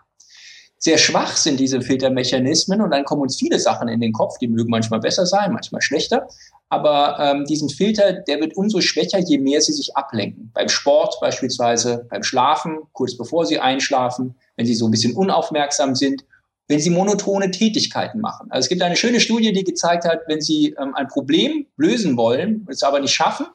sehr 0.81 0.97
schwach 0.97 1.35
sind 1.35 1.59
diese 1.59 1.81
Filtermechanismen 1.81 2.81
und 2.81 2.91
dann 2.91 3.03
kommen 3.03 3.21
uns 3.21 3.35
viele 3.35 3.59
Sachen 3.59 3.89
in 3.89 3.99
den 3.99 4.13
Kopf, 4.13 4.37
die 4.37 4.47
mögen 4.47 4.71
manchmal 4.71 5.01
besser 5.01 5.25
sein, 5.25 5.51
manchmal 5.51 5.81
schlechter. 5.81 6.27
Aber 6.69 7.19
ähm, 7.19 7.45
diesen 7.45 7.69
Filter, 7.69 8.13
der 8.13 8.39
wird 8.39 8.55
umso 8.55 8.79
schwächer, 8.79 9.19
je 9.19 9.39
mehr 9.39 9.59
sie 9.59 9.73
sich 9.73 9.97
ablenken. 9.97 10.51
Beim 10.53 10.69
Sport 10.69 11.17
beispielsweise, 11.19 12.07
beim 12.09 12.23
Schlafen, 12.23 12.79
kurz 12.93 13.17
bevor 13.17 13.45
sie 13.45 13.59
einschlafen, 13.59 14.35
wenn 14.55 14.65
sie 14.65 14.75
so 14.75 14.87
ein 14.87 14.91
bisschen 14.91 15.15
unaufmerksam 15.15 15.95
sind, 15.95 16.23
wenn 16.69 16.79
sie 16.79 16.91
monotone 16.91 17.51
Tätigkeiten 17.51 18.21
machen. 18.21 18.47
Also 18.49 18.65
es 18.65 18.69
gibt 18.69 18.81
eine 18.81 18.95
schöne 18.95 19.19
Studie, 19.19 19.51
die 19.51 19.65
gezeigt 19.65 20.05
hat, 20.05 20.21
wenn 20.27 20.39
sie 20.39 20.75
ähm, 20.79 20.95
ein 20.95 21.07
Problem 21.07 21.65
lösen 21.75 22.15
wollen, 22.15 22.65
es 22.69 22.83
aber 22.83 23.01
nicht 23.01 23.13
schaffen, 23.13 23.47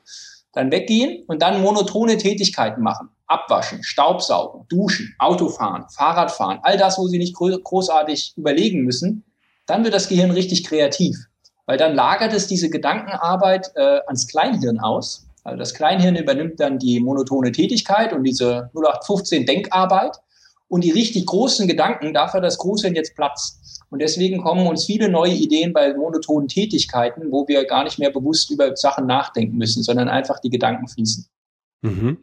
dann 0.53 0.71
weggehen 0.71 1.25
und 1.27 1.41
dann 1.41 1.63
monotone 1.63 2.19
Tätigkeiten 2.19 2.83
machen. 2.83 3.09
Abwaschen, 3.27 3.83
Staubsaugen, 3.83 4.67
Duschen, 4.69 5.15
Autofahren, 5.19 5.89
Fahrradfahren, 5.89 6.61
all 6.63 6.77
das, 6.77 6.99
wo 6.99 7.07
Sie 7.07 7.19
nicht 7.19 7.35
großartig 7.35 8.35
überlegen 8.37 8.83
müssen, 8.83 9.25
dann 9.67 9.85
wird 9.85 9.95
das 9.95 10.09
Gehirn 10.09 10.31
richtig 10.31 10.65
kreativ. 10.65 11.17
Weil 11.67 11.79
dann 11.79 11.95
lagert 11.95 12.35
es 12.35 12.47
diese 12.47 12.69
Gedankenarbeit 12.69 13.73
äh, 13.77 14.01
ans 14.07 14.27
Kleinhirn 14.27 14.79
aus. 14.79 15.27
Also 15.45 15.59
das 15.59 15.75
Kleinhirn 15.75 16.17
übernimmt 16.17 16.61
dann 16.61 16.79
die 16.79 17.01
monotone 17.01 17.53
Tätigkeit 17.53 18.13
und 18.13 18.25
diese 18.25 18.71
0815 18.75 19.47
Denkarbeit. 19.47 20.19
Und 20.69 20.83
die 20.83 20.91
richtig 20.91 21.27
großen 21.27 21.69
Gedanken, 21.69 22.15
dafür 22.15 22.41
das 22.41 22.59
Großhirn 22.59 22.95
jetzt 22.95 23.15
Platz. 23.15 23.61
Und 23.91 24.01
deswegen 24.01 24.43
kommen 24.43 24.67
uns 24.67 24.87
viele 24.87 25.09
neue 25.09 25.35
Ideen 25.35 25.73
bei 25.73 25.95
monotonen 25.95 26.49
Tätigkeiten, 26.49 27.31
wo 27.31 27.47
wir 27.47 27.65
gar 27.65 27.85
nicht 27.85 27.99
mehr 27.99 28.11
bewusst 28.11 28.51
über 28.51 28.75
Sachen 28.75 29.07
nachdenken 29.07 29.57
müssen, 29.57 29.83
sondern 29.83 30.09
einfach 30.09 30.41
die 30.41 30.51
Gedanken 30.51 30.89
fließen. 30.89 31.29
Mhm. 31.85 32.17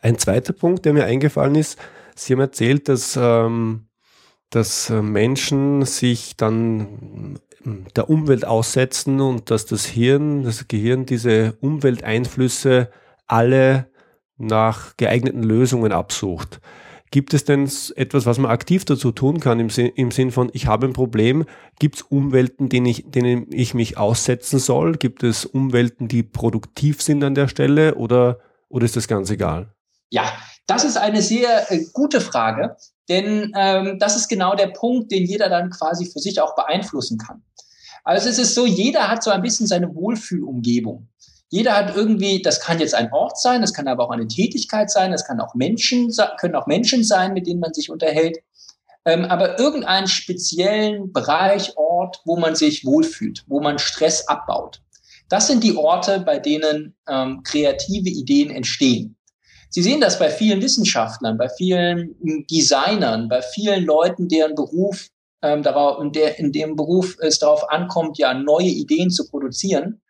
Ein 0.00 0.18
zweiter 0.18 0.52
Punkt, 0.52 0.84
der 0.84 0.92
mir 0.92 1.04
eingefallen 1.04 1.56
ist, 1.56 1.78
Sie 2.14 2.32
haben 2.32 2.40
erzählt, 2.40 2.88
dass, 2.88 3.18
ähm, 3.20 3.86
dass 4.50 4.90
äh, 4.90 5.02
Menschen 5.02 5.84
sich 5.84 6.36
dann 6.36 7.38
ähm, 7.64 7.86
der 7.96 8.10
Umwelt 8.10 8.44
aussetzen 8.44 9.20
und 9.20 9.50
dass 9.50 9.66
das 9.66 9.86
Hirn, 9.86 10.44
das 10.44 10.68
Gehirn 10.68 11.06
diese 11.06 11.56
Umwelteinflüsse 11.60 12.90
alle 13.26 13.90
nach 14.36 14.96
geeigneten 14.96 15.42
Lösungen 15.42 15.92
absucht. 15.92 16.60
Gibt 17.10 17.34
es 17.34 17.44
denn 17.44 17.70
etwas, 17.96 18.24
was 18.24 18.38
man 18.38 18.50
aktiv 18.50 18.84
dazu 18.84 19.12
tun 19.12 19.38
kann 19.38 19.60
im, 19.60 19.68
Sinn, 19.68 19.92
im 19.96 20.10
Sinn 20.10 20.30
von, 20.30 20.50
ich 20.54 20.66
habe 20.66 20.86
ein 20.86 20.94
Problem? 20.94 21.44
Gibt 21.78 21.96
es 21.96 22.02
Umwelten, 22.02 22.68
denen 22.68 22.86
ich, 22.86 23.04
denen 23.10 23.46
ich 23.50 23.74
mich 23.74 23.98
aussetzen 23.98 24.58
soll? 24.58 24.96
Gibt 24.96 25.22
es 25.22 25.44
Umwelten, 25.44 26.08
die 26.08 26.22
produktiv 26.22 27.02
sind 27.02 27.22
an 27.22 27.34
der 27.34 27.48
Stelle? 27.48 27.96
Oder 27.96 28.38
oder 28.72 28.86
ist 28.86 28.96
das 28.96 29.06
ganz 29.06 29.30
egal? 29.30 29.72
Ja, 30.10 30.32
Das 30.66 30.84
ist 30.84 30.96
eine 30.96 31.22
sehr 31.22 31.70
äh, 31.70 31.84
gute 31.92 32.20
Frage, 32.20 32.76
denn 33.08 33.52
ähm, 33.56 33.98
das 33.98 34.16
ist 34.16 34.28
genau 34.28 34.54
der 34.54 34.68
Punkt, 34.68 35.10
den 35.10 35.26
jeder 35.26 35.48
dann 35.48 35.70
quasi 35.70 36.06
für 36.06 36.20
sich 36.20 36.40
auch 36.40 36.54
beeinflussen 36.54 37.18
kann. 37.18 37.42
Also 38.04 38.28
es 38.28 38.38
ist 38.38 38.54
so, 38.54 38.64
jeder 38.64 39.08
hat 39.08 39.22
so 39.22 39.30
ein 39.30 39.42
bisschen 39.42 39.66
seine 39.66 39.94
Wohlfühlumgebung. 39.94 41.08
Jeder 41.50 41.74
hat 41.76 41.94
irgendwie, 41.94 42.40
das 42.40 42.60
kann 42.60 42.80
jetzt 42.80 42.94
ein 42.94 43.12
Ort 43.12 43.38
sein, 43.38 43.60
das 43.60 43.74
kann 43.74 43.88
aber 43.88 44.04
auch 44.04 44.10
eine 44.10 44.26
Tätigkeit 44.26 44.90
sein, 44.90 45.12
das 45.12 45.26
kann 45.26 45.40
auch 45.40 45.54
Menschen, 45.54 46.10
können 46.38 46.54
auch 46.54 46.66
Menschen 46.66 47.04
sein, 47.04 47.34
mit 47.34 47.46
denen 47.46 47.60
man 47.60 47.74
sich 47.74 47.90
unterhält. 47.90 48.38
Ähm, 49.04 49.24
aber 49.26 49.58
irgendeinen 49.58 50.08
speziellen 50.08 51.12
Bereich, 51.12 51.76
Ort, 51.76 52.20
wo 52.24 52.36
man 52.36 52.54
sich 52.54 52.86
wohlfühlt, 52.86 53.44
wo 53.48 53.60
man 53.60 53.78
Stress 53.78 54.28
abbaut. 54.28 54.80
Das 55.32 55.46
sind 55.46 55.64
die 55.64 55.78
Orte, 55.78 56.20
bei 56.20 56.38
denen 56.38 56.94
ähm, 57.08 57.42
kreative 57.42 58.10
Ideen 58.10 58.50
entstehen. 58.50 59.16
Sie 59.70 59.80
sehen 59.80 60.02
das 60.02 60.18
bei 60.18 60.28
vielen 60.28 60.60
Wissenschaftlern, 60.60 61.38
bei 61.38 61.48
vielen 61.48 62.14
Designern, 62.50 63.30
bei 63.30 63.40
vielen 63.40 63.86
Leuten, 63.86 64.28
deren 64.28 64.54
Beruf 64.54 65.08
ähm, 65.40 65.62
darauf, 65.62 66.02
in, 66.02 66.12
der, 66.12 66.38
in 66.38 66.52
dem 66.52 66.76
Beruf 66.76 67.16
es 67.18 67.38
darauf 67.38 67.70
ankommt, 67.70 68.18
ja 68.18 68.34
neue 68.34 68.66
Ideen 68.66 69.08
zu 69.08 69.26
produzieren. 69.26 70.02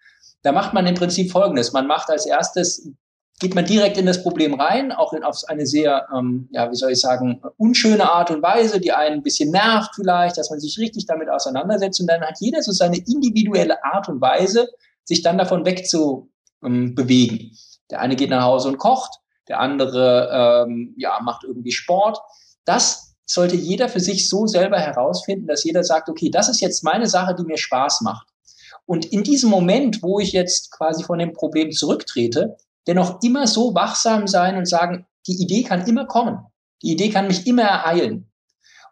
Da 0.42 0.50
macht 0.50 0.74
man 0.74 0.88
im 0.88 0.96
Prinzip 0.96 1.30
Folgendes. 1.30 1.72
Man 1.72 1.86
macht 1.86 2.10
als 2.10 2.26
erstes, 2.26 2.90
geht 3.38 3.54
man 3.54 3.64
direkt 3.64 3.98
in 3.98 4.06
das 4.06 4.24
Problem 4.24 4.54
rein, 4.54 4.90
auch 4.90 5.12
in, 5.12 5.22
auf 5.22 5.38
eine 5.46 5.66
sehr, 5.66 6.08
ähm, 6.12 6.48
ja, 6.50 6.68
wie 6.68 6.74
soll 6.74 6.90
ich 6.90 7.00
sagen, 7.00 7.40
unschöne 7.58 8.10
Art 8.10 8.32
und 8.32 8.42
Weise, 8.42 8.80
die 8.80 8.90
einen 8.90 9.18
ein 9.18 9.22
bisschen 9.22 9.52
nervt 9.52 9.92
vielleicht, 9.94 10.36
dass 10.36 10.50
man 10.50 10.58
sich 10.58 10.76
richtig 10.80 11.06
damit 11.06 11.28
auseinandersetzt. 11.28 12.00
Und 12.00 12.08
dann 12.08 12.22
hat 12.22 12.38
jeder 12.40 12.60
so 12.60 12.72
seine 12.72 12.96
individuelle 12.96 13.84
Art 13.84 14.08
und 14.08 14.20
Weise, 14.20 14.66
sich 15.04 15.22
dann 15.22 15.38
davon 15.38 15.64
wegzubewegen. 15.64 17.56
Der 17.90 18.00
eine 18.00 18.16
geht 18.16 18.30
nach 18.30 18.44
Hause 18.44 18.68
und 18.68 18.78
kocht, 18.78 19.18
der 19.48 19.60
andere 19.60 20.64
ähm, 20.66 20.94
ja, 20.96 21.18
macht 21.22 21.44
irgendwie 21.44 21.72
Sport. 21.72 22.18
Das 22.64 23.14
sollte 23.26 23.56
jeder 23.56 23.88
für 23.88 24.00
sich 24.00 24.28
so 24.28 24.46
selber 24.46 24.78
herausfinden, 24.78 25.46
dass 25.46 25.64
jeder 25.64 25.84
sagt, 25.84 26.08
okay, 26.08 26.30
das 26.30 26.48
ist 26.48 26.60
jetzt 26.60 26.84
meine 26.84 27.06
Sache, 27.06 27.34
die 27.34 27.44
mir 27.44 27.58
Spaß 27.58 28.02
macht. 28.02 28.28
Und 28.86 29.06
in 29.06 29.22
diesem 29.22 29.50
Moment, 29.50 30.02
wo 30.02 30.20
ich 30.20 30.32
jetzt 30.32 30.70
quasi 30.72 31.04
von 31.04 31.18
dem 31.18 31.32
Problem 31.32 31.70
zurücktrete, 31.70 32.56
dennoch 32.86 33.22
immer 33.22 33.46
so 33.46 33.74
wachsam 33.74 34.26
sein 34.26 34.56
und 34.56 34.66
sagen, 34.66 35.06
die 35.26 35.40
Idee 35.40 35.62
kann 35.62 35.86
immer 35.86 36.06
kommen. 36.06 36.38
Die 36.82 36.92
Idee 36.92 37.10
kann 37.10 37.28
mich 37.28 37.46
immer 37.46 37.62
ereilen. 37.62 38.30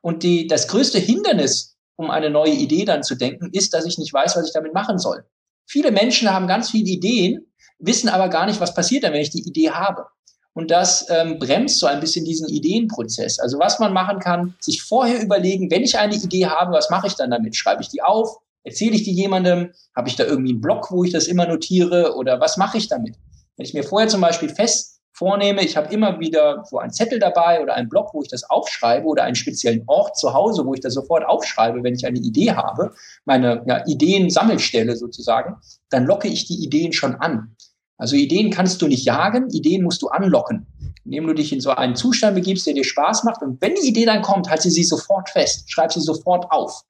Und 0.01 0.23
die, 0.23 0.47
das 0.47 0.69
größte 0.69 0.99
Hindernis, 0.99 1.77
um 1.97 2.11
eine 2.11 2.31
neue 2.31 2.53
Idee 2.53 2.85
dann 2.85 3.03
zu 3.03 3.17
denken, 3.17 3.51
ist, 3.53 3.75
dass 3.75 3.85
ich 3.85 3.99
nicht 3.99 4.13
weiß, 4.13 4.37
was 4.37 4.47
ich 4.47 4.53
damit 4.53 4.73
machen 4.73 4.99
soll. 4.99 5.25
Viele 5.71 5.93
Menschen 5.93 6.29
haben 6.29 6.49
ganz 6.49 6.71
viele 6.71 6.91
Ideen, 6.91 7.47
wissen 7.79 8.09
aber 8.09 8.29
gar 8.29 8.45
nicht, 8.47 8.59
was 8.59 8.75
passiert 8.75 9.05
dann, 9.05 9.13
wenn 9.13 9.21
ich 9.21 9.31
die 9.31 9.47
Idee 9.47 9.71
habe. 9.71 10.05
Und 10.53 10.73
das 10.73 11.07
ähm, 11.11 11.39
bremst 11.39 11.79
so 11.79 11.87
ein 11.87 12.01
bisschen 12.01 12.25
diesen 12.25 12.49
Ideenprozess. 12.49 13.39
Also 13.39 13.61
was 13.61 13.79
man 13.79 13.93
machen 13.93 14.19
kann, 14.19 14.57
sich 14.59 14.83
vorher 14.83 15.23
überlegen, 15.23 15.71
wenn 15.71 15.85
ich 15.85 15.97
eine 15.97 16.17
Idee 16.17 16.47
habe, 16.47 16.73
was 16.73 16.91
mache 16.91 17.07
ich 17.07 17.15
dann 17.15 17.31
damit? 17.31 17.55
Schreibe 17.55 17.83
ich 17.83 17.89
die 17.89 18.03
auf? 18.03 18.39
Erzähle 18.65 18.97
ich 18.97 19.05
die 19.05 19.13
jemandem? 19.13 19.71
Habe 19.95 20.09
ich 20.09 20.17
da 20.17 20.25
irgendwie 20.25 20.51
einen 20.51 20.61
Blog, 20.61 20.91
wo 20.91 21.05
ich 21.05 21.13
das 21.13 21.29
immer 21.29 21.47
notiere? 21.47 22.17
Oder 22.17 22.41
was 22.41 22.57
mache 22.57 22.77
ich 22.77 22.89
damit? 22.89 23.15
Wenn 23.57 23.65
ich 23.65 23.73
mir 23.73 23.85
vorher 23.85 24.09
zum 24.09 24.23
Beispiel 24.23 24.49
fest 24.49 25.00
vornehme, 25.21 25.63
ich 25.63 25.77
habe 25.77 25.93
immer 25.93 26.19
wieder 26.19 26.65
so 26.65 26.79
einen 26.79 26.93
Zettel 26.93 27.19
dabei 27.19 27.61
oder 27.63 27.75
einen 27.75 27.91
Blog, 27.91 28.15
wo 28.15 28.23
ich 28.23 28.29
das 28.29 28.49
aufschreibe 28.49 29.07
oder 29.07 29.23
einen 29.25 29.35
speziellen 29.35 29.85
Ort 29.87 30.17
zu 30.17 30.33
Hause, 30.33 30.65
wo 30.65 30.73
ich 30.73 30.81
das 30.81 30.95
sofort 30.95 31.27
aufschreibe, 31.27 31.83
wenn 31.83 31.95
ich 31.95 32.07
eine 32.07 32.19
Idee 32.19 32.53
habe, 32.53 32.95
meine 33.27 33.63
ja, 33.67 33.85
Ideen-Sammelstelle 33.87 34.97
sozusagen, 34.97 35.57
dann 35.91 36.07
locke 36.07 36.27
ich 36.27 36.47
die 36.47 36.65
Ideen 36.65 36.95
schon 36.95 37.17
an. 37.17 37.55
Also 37.99 38.17
Ideen 38.17 38.51
kannst 38.51 38.81
du 38.81 38.89
nicht 38.89 39.05
jagen, 39.05 39.51
Ideen 39.51 39.83
musst 39.83 40.01
du 40.01 40.09
anlocken. 40.09 40.67
Indem 41.05 41.27
du 41.27 41.35
dich 41.35 41.53
in 41.53 41.61
so 41.61 41.71
einen 41.71 41.97
Zustand 41.97 42.35
begibst, 42.35 42.67
der 42.67 42.73
dir 42.73 42.85
Spaß 42.85 43.25
macht. 43.25 43.43
Und 43.43 43.61
wenn 43.61 43.75
die 43.75 43.87
Idee 43.87 44.07
dann 44.07 44.23
kommt, 44.23 44.49
halt 44.49 44.63
sie 44.63 44.71
sie 44.71 44.85
sofort 44.85 45.29
fest, 45.29 45.71
schreib 45.71 45.93
sie 45.93 46.01
sofort 46.01 46.51
auf. 46.51 46.81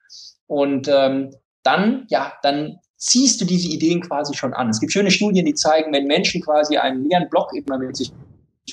Und 0.47 0.87
ähm, 0.87 1.35
dann, 1.65 2.07
ja, 2.11 2.33
dann 2.45 2.79
ziehst 3.01 3.41
du 3.41 3.45
diese 3.45 3.69
Ideen 3.69 4.01
quasi 4.01 4.35
schon 4.35 4.53
an. 4.53 4.69
Es 4.69 4.79
gibt 4.79 4.93
schöne 4.93 5.11
Studien, 5.11 5.47
die 5.47 5.55
zeigen, 5.55 5.93
wenn 5.93 6.07
Menschen 6.07 6.43
quasi 6.43 6.77
einen 6.77 7.05
leeren 7.05 7.29
Block 7.29 7.53
immer 7.55 7.79
mit 7.79 7.97
sich 7.97 8.13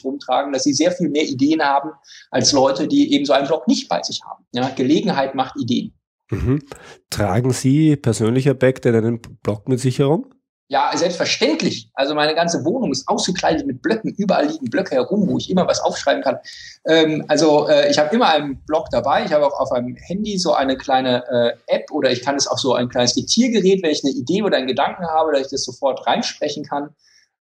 rumtragen, 0.03 0.53
dass 0.53 0.63
sie 0.63 0.73
sehr 0.73 0.91
viel 0.91 1.09
mehr 1.09 1.23
Ideen 1.23 1.61
haben 1.61 1.89
als 2.29 2.51
Leute, 2.51 2.87
die 2.87 3.13
eben 3.13 3.25
so 3.25 3.33
einen 3.33 3.47
Block 3.47 3.67
nicht 3.67 3.89
bei 3.89 4.03
sich 4.03 4.21
haben. 4.23 4.45
Ja, 4.51 4.69
Gelegenheit 4.69 5.33
macht 5.33 5.55
Ideen. 5.57 5.93
Mhm. 6.29 6.61
Tragen 7.09 7.51
Sie 7.51 7.95
persönlich, 7.95 8.45
Herr 8.45 8.53
Beck, 8.53 8.81
denn 8.81 8.95
einen 8.95 9.21
Block 9.41 9.67
mit 9.67 9.79
sich 9.79 9.99
herum? 9.99 10.29
Ja, 10.69 10.91
selbstverständlich. 10.93 11.89
Also 11.93 12.13
meine 12.13 12.35
ganze 12.35 12.65
Wohnung 12.65 12.91
ist 12.91 13.07
ausgekleidet 13.07 13.65
mit 13.65 13.81
Blöcken. 13.81 14.13
Überall 14.17 14.47
liegen 14.47 14.69
Blöcke 14.69 14.95
herum, 14.95 15.25
wo 15.29 15.37
ich 15.37 15.49
immer 15.49 15.65
was 15.65 15.79
aufschreiben 15.79 16.21
kann. 16.21 16.39
Ähm, 16.85 17.23
also 17.29 17.69
äh, 17.69 17.89
ich 17.89 17.97
habe 17.97 18.13
immer 18.13 18.27
einen 18.29 18.57
Block 18.65 18.89
dabei. 18.91 19.23
Ich 19.23 19.31
habe 19.31 19.45
auch 19.47 19.57
auf 19.61 19.71
einem 19.71 19.95
Handy 19.95 20.37
so 20.37 20.53
eine 20.53 20.75
kleine 20.75 21.23
äh, 21.67 21.73
App 21.73 21.89
oder 21.91 22.11
ich 22.11 22.21
kann 22.21 22.35
es 22.35 22.47
auch 22.47 22.57
so 22.57 22.73
ein 22.73 22.89
kleines 22.89 23.13
Diktiergerät, 23.13 23.81
wenn 23.81 23.91
ich 23.91 24.03
eine 24.03 24.11
Idee 24.11 24.43
oder 24.43 24.57
einen 24.57 24.67
Gedanken 24.67 25.05
habe, 25.05 25.31
dass 25.31 25.43
ich 25.43 25.51
das 25.51 25.63
sofort 25.63 26.05
reinsprechen 26.05 26.65
kann. 26.65 26.89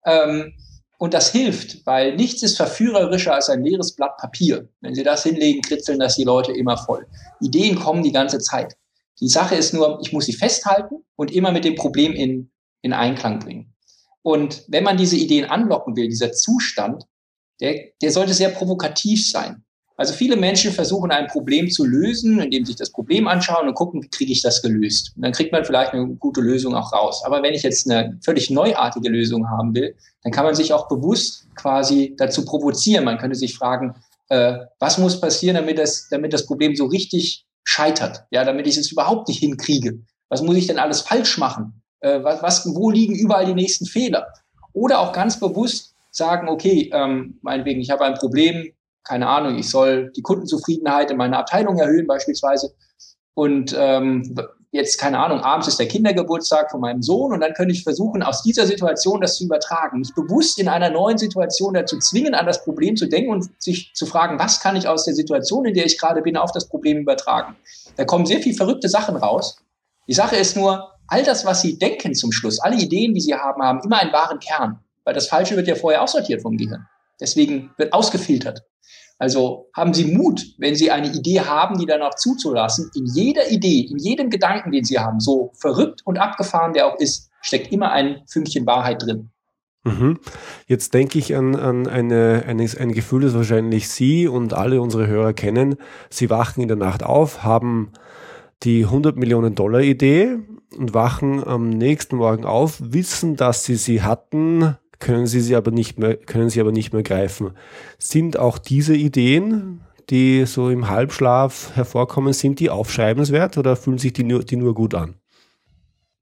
Ähm, 0.04 0.54
und 0.98 1.14
das 1.14 1.30
hilft, 1.30 1.84
weil 1.86 2.14
nichts 2.14 2.42
ist 2.42 2.56
verführerischer 2.56 3.34
als 3.34 3.48
ein 3.48 3.64
leeres 3.64 3.94
Blatt 3.94 4.16
Papier. 4.18 4.68
Wenn 4.80 4.94
Sie 4.94 5.02
das 5.02 5.24
hinlegen, 5.24 5.60
kritzeln 5.62 5.98
das 5.98 6.14
die 6.16 6.24
Leute 6.24 6.52
immer 6.52 6.76
voll. 6.76 7.06
Ideen 7.40 7.76
kommen 7.76 8.02
die 8.02 8.12
ganze 8.12 8.38
Zeit. 8.38 8.76
Die 9.20 9.28
Sache 9.28 9.56
ist 9.56 9.74
nur, 9.74 9.98
ich 10.00 10.12
muss 10.12 10.26
sie 10.26 10.32
festhalten 10.32 11.04
und 11.16 11.32
immer 11.32 11.50
mit 11.50 11.64
dem 11.64 11.74
Problem 11.74 12.12
in 12.12 12.51
in 12.82 12.92
Einklang 12.92 13.38
bringen. 13.38 13.74
Und 14.22 14.64
wenn 14.68 14.84
man 14.84 14.96
diese 14.96 15.16
Ideen 15.16 15.46
anlocken 15.46 15.96
will, 15.96 16.08
dieser 16.08 16.32
Zustand, 16.32 17.04
der, 17.60 17.90
der 18.00 18.12
sollte 18.12 18.34
sehr 18.34 18.50
provokativ 18.50 19.28
sein. 19.28 19.64
Also 19.96 20.14
viele 20.14 20.36
Menschen 20.36 20.72
versuchen 20.72 21.10
ein 21.10 21.26
Problem 21.26 21.70
zu 21.70 21.84
lösen, 21.84 22.40
indem 22.40 22.64
sie 22.64 22.72
sich 22.72 22.78
das 22.78 22.90
Problem 22.90 23.28
anschauen 23.28 23.68
und 23.68 23.74
gucken, 23.74 24.02
wie 24.02 24.08
kriege 24.08 24.32
ich 24.32 24.42
das 24.42 24.62
gelöst. 24.62 25.12
Und 25.14 25.22
dann 25.22 25.32
kriegt 25.32 25.52
man 25.52 25.64
vielleicht 25.64 25.92
eine 25.92 26.06
gute 26.14 26.40
Lösung 26.40 26.74
auch 26.74 26.92
raus. 26.92 27.22
Aber 27.24 27.42
wenn 27.42 27.54
ich 27.54 27.62
jetzt 27.62 27.88
eine 27.88 28.18
völlig 28.24 28.50
neuartige 28.50 29.10
Lösung 29.10 29.48
haben 29.48 29.74
will, 29.74 29.94
dann 30.22 30.32
kann 30.32 30.44
man 30.44 30.54
sich 30.54 30.72
auch 30.72 30.88
bewusst 30.88 31.46
quasi 31.54 32.14
dazu 32.16 32.44
provozieren. 32.44 33.04
Man 33.04 33.18
könnte 33.18 33.36
sich 33.36 33.54
fragen, 33.54 33.94
äh, 34.28 34.58
was 34.78 34.98
muss 34.98 35.20
passieren, 35.20 35.56
damit 35.56 35.78
das, 35.78 36.08
damit 36.10 36.32
das 36.32 36.46
Problem 36.46 36.74
so 36.74 36.86
richtig 36.86 37.44
scheitert? 37.62 38.24
Ja, 38.30 38.44
damit 38.44 38.66
ich 38.66 38.78
es 38.78 38.90
überhaupt 38.90 39.28
nicht 39.28 39.40
hinkriege. 39.40 40.00
Was 40.28 40.42
muss 40.42 40.56
ich 40.56 40.66
denn 40.66 40.78
alles 40.78 41.02
falsch 41.02 41.36
machen? 41.36 41.81
Äh, 42.02 42.22
was, 42.22 42.42
was, 42.42 42.74
wo 42.74 42.90
liegen 42.90 43.14
überall 43.14 43.46
die 43.46 43.54
nächsten 43.54 43.86
Fehler? 43.86 44.26
Oder 44.72 45.00
auch 45.00 45.12
ganz 45.12 45.38
bewusst 45.38 45.94
sagen, 46.10 46.48
okay, 46.48 46.90
ähm, 46.92 47.38
meinetwegen, 47.42 47.80
ich 47.80 47.90
habe 47.90 48.04
ein 48.04 48.14
Problem, 48.14 48.72
keine 49.04 49.28
Ahnung, 49.28 49.58
ich 49.58 49.70
soll 49.70 50.12
die 50.12 50.22
Kundenzufriedenheit 50.22 51.10
in 51.10 51.16
meiner 51.16 51.38
Abteilung 51.38 51.78
erhöhen 51.78 52.06
beispielsweise. 52.06 52.74
Und 53.34 53.74
ähm, 53.78 54.36
jetzt, 54.72 54.98
keine 54.98 55.18
Ahnung, 55.18 55.40
abends 55.40 55.68
ist 55.68 55.78
der 55.78 55.88
Kindergeburtstag 55.88 56.70
von 56.70 56.80
meinem 56.80 57.02
Sohn 57.02 57.32
und 57.32 57.40
dann 57.40 57.54
könnte 57.54 57.72
ich 57.72 57.82
versuchen, 57.82 58.22
aus 58.22 58.42
dieser 58.42 58.66
Situation 58.66 59.20
das 59.20 59.36
zu 59.36 59.44
übertragen, 59.44 59.98
mich 59.98 60.14
bewusst 60.14 60.58
in 60.58 60.68
einer 60.68 60.90
neuen 60.90 61.18
Situation 61.18 61.74
dazu 61.74 61.98
zwingen, 61.98 62.34
an 62.34 62.46
das 62.46 62.64
Problem 62.64 62.96
zu 62.96 63.06
denken 63.06 63.30
und 63.30 63.50
sich 63.62 63.92
zu 63.94 64.06
fragen, 64.06 64.38
was 64.38 64.60
kann 64.60 64.76
ich 64.76 64.88
aus 64.88 65.04
der 65.04 65.14
Situation, 65.14 65.66
in 65.66 65.74
der 65.74 65.86
ich 65.86 65.98
gerade 65.98 66.22
bin, 66.22 66.36
auf 66.36 66.52
das 66.52 66.68
Problem 66.68 66.98
übertragen. 66.98 67.56
Da 67.96 68.04
kommen 68.04 68.26
sehr 68.26 68.40
viel 68.40 68.54
verrückte 68.54 68.88
Sachen 68.88 69.16
raus. 69.16 69.56
Die 70.08 70.14
Sache 70.14 70.36
ist 70.36 70.56
nur, 70.56 70.91
all 71.08 71.22
das, 71.22 71.44
was 71.44 71.62
Sie 71.62 71.78
denken 71.78 72.14
zum 72.14 72.32
Schluss, 72.32 72.60
alle 72.60 72.76
Ideen, 72.76 73.14
die 73.14 73.20
Sie 73.20 73.34
haben, 73.34 73.62
haben 73.62 73.80
immer 73.84 74.00
einen 74.00 74.12
wahren 74.12 74.38
Kern. 74.38 74.80
Weil 75.04 75.14
das 75.14 75.28
Falsche 75.28 75.56
wird 75.56 75.66
ja 75.66 75.74
vorher 75.74 76.02
aussortiert 76.02 76.42
vom 76.42 76.56
Gehirn. 76.56 76.86
Deswegen 77.20 77.70
wird 77.76 77.92
ausgefiltert. 77.92 78.62
Also 79.18 79.68
haben 79.76 79.94
Sie 79.94 80.04
Mut, 80.04 80.44
wenn 80.58 80.74
Sie 80.74 80.90
eine 80.90 81.12
Idee 81.12 81.40
haben, 81.40 81.78
die 81.78 81.86
dann 81.86 82.02
auch 82.02 82.14
zuzulassen. 82.14 82.90
In 82.94 83.06
jeder 83.06 83.50
Idee, 83.50 83.86
in 83.88 83.98
jedem 83.98 84.30
Gedanken, 84.30 84.72
den 84.72 84.84
Sie 84.84 84.98
haben, 84.98 85.20
so 85.20 85.52
verrückt 85.54 86.00
und 86.04 86.18
abgefahren 86.18 86.72
der 86.72 86.86
auch 86.86 86.98
ist, 86.98 87.30
steckt 87.40 87.72
immer 87.72 87.92
ein 87.92 88.22
Fünkchen 88.26 88.66
Wahrheit 88.66 89.02
drin. 89.02 89.30
Mhm. 89.84 90.18
Jetzt 90.66 90.94
denke 90.94 91.18
ich 91.18 91.34
an, 91.36 91.56
an 91.56 91.88
eine, 91.88 92.44
eine, 92.46 92.68
ein 92.78 92.92
Gefühl, 92.92 93.22
das 93.22 93.34
wahrscheinlich 93.34 93.88
Sie 93.88 94.28
und 94.28 94.54
alle 94.54 94.80
unsere 94.80 95.06
Hörer 95.06 95.32
kennen. 95.32 95.76
Sie 96.08 96.30
wachen 96.30 96.60
in 96.60 96.68
der 96.68 96.76
Nacht 96.76 97.02
auf, 97.02 97.42
haben 97.42 97.92
die 98.62 98.84
100 98.84 99.16
Millionen 99.16 99.54
Dollar 99.54 99.80
Idee 99.80 100.38
und 100.76 100.94
wachen 100.94 101.46
am 101.46 101.70
nächsten 101.70 102.16
Morgen 102.16 102.44
auf, 102.44 102.78
wissen, 102.80 103.36
dass 103.36 103.64
sie 103.64 103.76
sie 103.76 104.02
hatten, 104.02 104.76
können 104.98 105.26
sie 105.26 105.40
sie 105.40 105.56
aber 105.56 105.70
nicht 105.70 105.98
mehr, 105.98 106.16
können 106.16 106.50
sie 106.50 106.60
aber 106.60 106.72
nicht 106.72 106.92
mehr 106.92 107.02
greifen. 107.02 107.52
Sind 107.98 108.38
auch 108.38 108.58
diese 108.58 108.94
Ideen, 108.94 109.80
die 110.10 110.46
so 110.46 110.70
im 110.70 110.88
Halbschlaf 110.88 111.72
hervorkommen, 111.74 112.32
sind 112.32 112.60
die 112.60 112.70
aufschreibenswert 112.70 113.58
oder 113.58 113.76
fühlen 113.76 113.98
sich 113.98 114.12
die 114.12 114.24
nur, 114.24 114.44
die 114.44 114.56
nur 114.56 114.74
gut 114.74 114.94
an? 114.94 115.16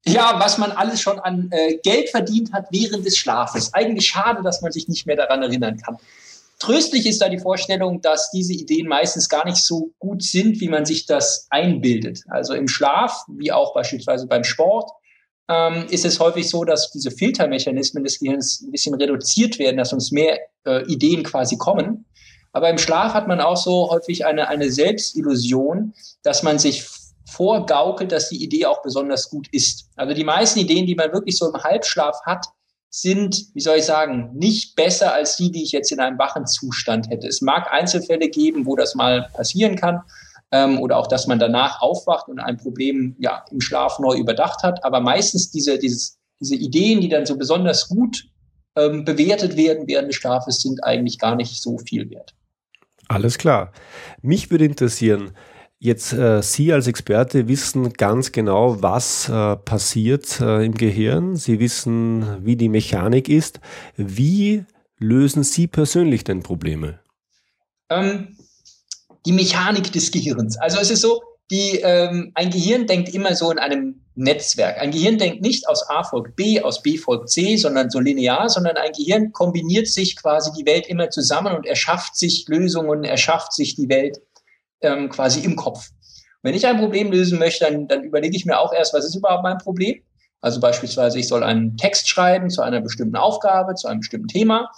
Ja, 0.06 0.36
was 0.38 0.56
man 0.56 0.72
alles 0.72 1.00
schon 1.00 1.18
an 1.18 1.50
äh, 1.50 1.76
Geld 1.82 2.08
verdient 2.08 2.52
hat 2.52 2.66
während 2.70 3.04
des 3.04 3.18
Schlafes. 3.18 3.74
Eigentlich 3.74 4.06
schade, 4.06 4.42
dass 4.42 4.62
man 4.62 4.72
sich 4.72 4.88
nicht 4.88 5.06
mehr 5.06 5.16
daran 5.16 5.42
erinnern 5.42 5.76
kann. 5.76 5.98
Tröstlich 6.60 7.06
ist 7.06 7.22
da 7.22 7.30
die 7.30 7.38
Vorstellung, 7.38 8.02
dass 8.02 8.30
diese 8.30 8.52
Ideen 8.52 8.86
meistens 8.86 9.30
gar 9.30 9.46
nicht 9.46 9.64
so 9.64 9.92
gut 9.98 10.22
sind, 10.22 10.60
wie 10.60 10.68
man 10.68 10.84
sich 10.84 11.06
das 11.06 11.46
einbildet. 11.48 12.22
Also 12.28 12.52
im 12.52 12.68
Schlaf, 12.68 13.24
wie 13.28 13.50
auch 13.50 13.72
beispielsweise 13.72 14.26
beim 14.26 14.44
Sport, 14.44 14.90
ähm, 15.48 15.86
ist 15.88 16.04
es 16.04 16.20
häufig 16.20 16.50
so, 16.50 16.64
dass 16.64 16.90
diese 16.90 17.10
Filtermechanismen 17.10 18.04
des 18.04 18.18
Gehirns 18.18 18.60
ein 18.60 18.70
bisschen 18.70 18.94
reduziert 18.94 19.58
werden, 19.58 19.78
dass 19.78 19.94
uns 19.94 20.12
mehr 20.12 20.38
äh, 20.66 20.84
Ideen 20.84 21.22
quasi 21.22 21.56
kommen. 21.56 22.04
Aber 22.52 22.68
im 22.68 22.78
Schlaf 22.78 23.14
hat 23.14 23.26
man 23.26 23.40
auch 23.40 23.56
so 23.56 23.90
häufig 23.90 24.26
eine, 24.26 24.48
eine 24.48 24.70
Selbstillusion, 24.70 25.94
dass 26.22 26.42
man 26.42 26.58
sich 26.58 26.84
vorgaukelt, 27.26 28.12
dass 28.12 28.28
die 28.28 28.42
Idee 28.42 28.66
auch 28.66 28.82
besonders 28.82 29.30
gut 29.30 29.48
ist. 29.50 29.88
Also 29.96 30.12
die 30.12 30.24
meisten 30.24 30.58
Ideen, 30.58 30.86
die 30.86 30.94
man 30.94 31.12
wirklich 31.12 31.38
so 31.38 31.50
im 31.50 31.62
Halbschlaf 31.62 32.20
hat, 32.26 32.46
sind, 32.90 33.46
wie 33.54 33.60
soll 33.60 33.78
ich 33.78 33.84
sagen, 33.84 34.30
nicht 34.34 34.74
besser 34.74 35.14
als 35.14 35.36
die, 35.36 35.50
die 35.50 35.62
ich 35.62 35.72
jetzt 35.72 35.92
in 35.92 36.00
einem 36.00 36.18
wachen 36.18 36.46
Zustand 36.46 37.08
hätte. 37.08 37.28
Es 37.28 37.40
mag 37.40 37.72
Einzelfälle 37.72 38.28
geben, 38.28 38.66
wo 38.66 38.74
das 38.76 38.96
mal 38.96 39.30
passieren 39.32 39.76
kann, 39.76 40.02
ähm, 40.52 40.80
oder 40.80 40.96
auch, 40.96 41.06
dass 41.06 41.26
man 41.26 41.38
danach 41.38 41.80
aufwacht 41.80 42.28
und 42.28 42.40
ein 42.40 42.56
Problem 42.56 43.14
ja 43.18 43.44
im 43.50 43.60
Schlaf 43.60 43.98
neu 43.98 44.16
überdacht 44.16 44.62
hat. 44.62 44.84
Aber 44.84 45.00
meistens 45.00 45.50
diese, 45.50 45.78
dieses, 45.78 46.18
diese 46.40 46.56
Ideen, 46.56 47.00
die 47.00 47.08
dann 47.08 47.26
so 47.26 47.36
besonders 47.36 47.88
gut 47.88 48.26
ähm, 48.76 49.04
bewertet 49.04 49.56
werden 49.56 49.86
während 49.86 50.08
des 50.08 50.16
Schlafes, 50.16 50.60
sind 50.60 50.82
eigentlich 50.82 51.18
gar 51.18 51.36
nicht 51.36 51.62
so 51.62 51.78
viel 51.78 52.10
wert. 52.10 52.34
Alles 53.08 53.38
klar. 53.38 53.72
Mich 54.22 54.50
würde 54.50 54.64
interessieren, 54.64 55.32
Jetzt 55.82 56.12
äh, 56.12 56.42
Sie 56.42 56.74
als 56.74 56.86
Experte 56.88 57.48
wissen 57.48 57.94
ganz 57.94 58.32
genau, 58.32 58.82
was 58.82 59.30
äh, 59.30 59.56
passiert 59.56 60.38
äh, 60.38 60.62
im 60.62 60.74
Gehirn. 60.74 61.36
Sie 61.36 61.58
wissen, 61.58 62.44
wie 62.44 62.56
die 62.56 62.68
Mechanik 62.68 63.30
ist. 63.30 63.60
Wie 63.96 64.66
lösen 64.98 65.42
Sie 65.42 65.68
persönlich 65.68 66.22
denn 66.22 66.42
Probleme? 66.42 67.00
Ähm, 67.88 68.36
die 69.24 69.32
Mechanik 69.32 69.90
des 69.90 70.10
Gehirns. 70.10 70.58
Also 70.58 70.78
es 70.80 70.90
ist 70.90 71.00
so, 71.00 71.22
die, 71.50 71.80
ähm, 71.82 72.32
ein 72.34 72.50
Gehirn 72.50 72.86
denkt 72.86 73.14
immer 73.14 73.34
so 73.34 73.50
in 73.50 73.58
einem 73.58 74.02
Netzwerk. 74.14 74.76
Ein 74.78 74.90
Gehirn 74.90 75.16
denkt 75.16 75.40
nicht 75.40 75.66
aus 75.66 75.88
A 75.88 76.04
folgt 76.04 76.36
B, 76.36 76.60
aus 76.60 76.82
B 76.82 76.98
folgt 76.98 77.30
C, 77.30 77.56
sondern 77.56 77.88
so 77.88 78.00
linear, 78.00 78.50
sondern 78.50 78.76
ein 78.76 78.92
Gehirn 78.92 79.32
kombiniert 79.32 79.86
sich 79.86 80.14
quasi 80.16 80.50
die 80.58 80.66
Welt 80.66 80.86
immer 80.88 81.08
zusammen 81.08 81.56
und 81.56 81.64
erschafft 81.64 82.16
sich 82.16 82.44
Lösungen, 82.48 83.02
erschafft 83.04 83.54
sich 83.54 83.76
die 83.76 83.88
Welt 83.88 84.20
ähm, 84.82 85.08
quasi 85.08 85.40
im 85.40 85.56
Kopf. 85.56 85.90
Wenn 86.42 86.54
ich 86.54 86.66
ein 86.66 86.78
Problem 86.78 87.12
lösen 87.12 87.38
möchte, 87.38 87.64
dann, 87.64 87.86
dann 87.86 88.02
überlege 88.02 88.36
ich 88.36 88.46
mir 88.46 88.58
auch 88.58 88.72
erst, 88.72 88.94
was 88.94 89.04
ist 89.04 89.14
überhaupt 89.14 89.42
mein 89.42 89.58
Problem? 89.58 90.00
Also 90.40 90.58
beispielsweise, 90.60 91.18
ich 91.18 91.28
soll 91.28 91.42
einen 91.42 91.76
Text 91.76 92.08
schreiben 92.08 92.48
zu 92.48 92.62
einer 92.62 92.80
bestimmten 92.80 93.16
Aufgabe, 93.16 93.74
zu 93.74 93.88
einem 93.88 94.00
bestimmten 94.00 94.28
Thema. 94.28 94.70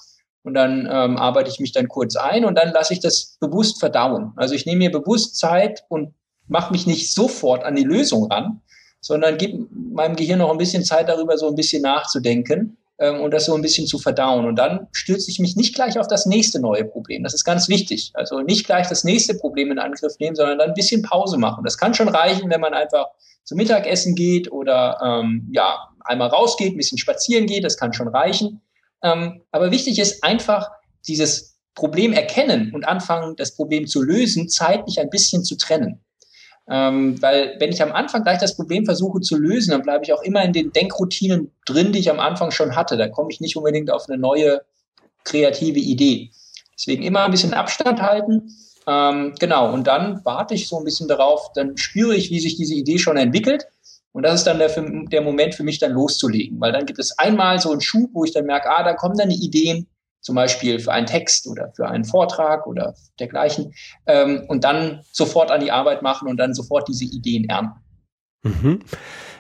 Und 0.43 0.55
dann 0.55 0.89
ähm, 0.91 1.17
arbeite 1.17 1.51
ich 1.51 1.61
mich 1.61 1.71
dann 1.71 1.87
kurz 1.87 2.17
ein 2.17 2.45
und 2.45 2.59
dann 2.59 2.73
lasse 2.73 2.93
ich 2.93 3.01
das 3.01 3.37
bewusst 3.39 3.79
verdauen. 3.79 4.33
Also 4.35 4.57
ich 4.57 4.67
nehme 4.67 4.79
mir 4.79 4.91
bewusst 4.91 5.39
Zeit 5.39 5.85
und 5.89 6.15
mache 6.49 6.73
mich 6.73 6.85
nicht 6.85 7.15
sofort 7.15 7.63
an 7.63 7.77
die 7.77 7.85
Lösung 7.85 8.25
ran, 8.25 8.61
sondern 9.01 9.39
gebe 9.39 9.69
meinem 9.71 10.17
Gehirn 10.17 10.41
noch 10.41 10.51
ein 10.51 10.59
bisschen 10.59 10.85
Zeit 10.85 11.09
darüber, 11.09 11.39
so 11.39 11.47
ein 11.47 11.55
bisschen 11.55 11.83
nachzudenken 11.83 12.77
ähm, 13.03 13.21
und 13.21 13.35
das 13.35 13.47
so 13.47 13.55
ein 13.55 13.63
bisschen 13.63 13.87
zu 13.87 13.99
verdauen. 13.99 14.47
Und 14.47 14.57
dann 14.57 14.87
stürze 14.93 15.31
ich 15.31 15.41
mich 15.41 15.57
nicht 15.57 15.75
gleich 15.75 15.99
auf 15.99 16.07
das 16.07 16.25
nächste 16.25 16.61
neue 16.61 16.85
Problem. 16.85 17.25
Das 17.25 17.35
ist 17.35 17.45
ganz 17.45 17.69
wichtig. 17.69 18.13
Also 18.15 18.41
nicht 18.41 18.65
gleich 18.65 18.89
das 18.89 19.03
nächste 19.03 19.35
Problem 19.35 19.73
in 19.73 19.81
Angriff 19.81 20.19
nehmen, 20.21 20.37
sondern 20.37 20.59
dann 20.59 20.69
ein 20.69 20.75
bisschen 20.75 21.03
Pause 21.03 21.37
machen. 21.37 21.65
Das 21.65 21.77
kann 21.77 21.95
schon 21.95 22.09
reichen, 22.09 22.49
wenn 22.49 22.61
man 22.61 22.75
einfach 22.75 23.07
zum 23.43 23.59
Mittagessen 23.59 24.15
geht 24.15 24.53
oder 24.53 24.99
ähm, 25.05 25.51
ja 25.53 25.89
einmal 26.05 26.29
rausgeht, 26.29 26.75
ein 26.75 26.77
bisschen 26.77 26.99
spazieren 26.99 27.47
geht. 27.47 27.65
Das 27.65 27.77
kann 27.77 27.93
schon 27.93 28.09
reichen. 28.09 28.63
Ähm, 29.03 29.43
aber 29.51 29.73
wichtig 29.73 29.99
ist 29.99 30.23
einfach 30.23 30.71
dieses 31.09 31.59
Problem 31.75 32.13
erkennen 32.13 32.73
und 32.73 32.87
anfangen, 32.87 33.35
das 33.35 33.57
Problem 33.57 33.89
zu 33.89 34.01
lösen, 34.01 34.49
zeitlich 34.49 35.01
ein 35.01 35.11
bisschen 35.11 35.43
zu 35.43 35.57
trennen. 35.57 36.05
Ähm, 36.69 37.21
weil 37.21 37.57
wenn 37.59 37.71
ich 37.71 37.83
am 37.83 37.93
Anfang 37.93 38.23
gleich 38.23 38.39
das 38.39 38.57
Problem 38.57 38.85
versuche 38.85 39.21
zu 39.21 39.37
lösen, 39.37 39.73
dann 39.73 39.83
bleibe 39.83 40.05
ich 40.05 40.13
auch 40.13 40.23
immer 40.23 40.45
in 40.45 40.53
den 40.53 40.73
Denkroutinen 40.73 41.53
drin, 41.67 41.93
die 41.93 41.99
ich 41.99 42.11
am 42.11 42.21
Anfang 42.21 42.51
schon 42.51 42.77
hatte. 42.77 42.97
Da 42.97 43.09
komme 43.09 43.31
ich 43.33 43.41
nicht 43.41 43.57
unbedingt 43.57 43.91
auf 43.91 44.09
eine 44.09 44.19
neue 44.19 44.63
kreative 45.25 45.81
Idee. 45.81 46.31
Deswegen 46.77 47.03
immer 47.03 47.25
ein 47.25 47.31
bisschen 47.31 47.55
Abstand 47.55 48.01
halten. 48.01 48.49
Ähm, 48.87 49.35
genau, 49.39 49.73
und 49.73 49.87
dann 49.87 50.21
warte 50.25 50.55
ich 50.55 50.69
so 50.69 50.79
ein 50.79 50.85
bisschen 50.85 51.09
darauf, 51.09 51.53
dann 51.55 51.77
spüre 51.77 52.15
ich, 52.17 52.31
wie 52.31 52.41
sich 52.41 52.57
diese 52.57 52.75
Idee 52.75 52.99
schon 52.99 53.17
entwickelt. 53.17 53.67
Und 54.13 54.25
das 54.25 54.35
ist 54.35 54.45
dann 54.45 54.59
der, 54.59 54.69
der 54.69 55.23
Moment 55.23 55.55
für 55.55 55.63
mich, 55.63 55.79
dann 55.79 55.93
loszulegen. 55.93 56.61
Weil 56.61 56.73
dann 56.73 56.87
gibt 56.87 56.99
es 56.99 57.19
einmal 57.19 57.59
so 57.59 57.71
einen 57.71 57.81
Schub, 57.81 58.11
wo 58.13 58.25
ich 58.25 58.33
dann 58.33 58.45
merke, 58.45 58.71
ah, 58.71 58.83
da 58.83 58.95
kommen 58.95 59.17
dann 59.17 59.31
die 59.31 59.45
Ideen, 59.45 59.87
zum 60.23 60.37
Beispiel 60.37 60.79
für 60.79 60.93
einen 60.93 61.07
Text 61.07 61.47
oder 61.47 61.71
für 61.75 61.89
einen 61.89 62.05
Vortrag 62.05 62.67
oder 62.67 62.95
dergleichen, 63.19 63.75
ähm, 64.07 64.45
und 64.49 64.65
dann 64.65 65.01
sofort 65.13 65.51
an 65.51 65.61
die 65.61 65.71
Arbeit 65.71 66.03
machen 66.03 66.29
und 66.29 66.39
dann 66.39 66.55
sofort 66.55 66.89
diese 66.89 67.05
Ideen 67.05 67.49
ernten. 67.49 67.79
Mhm. 68.43 68.81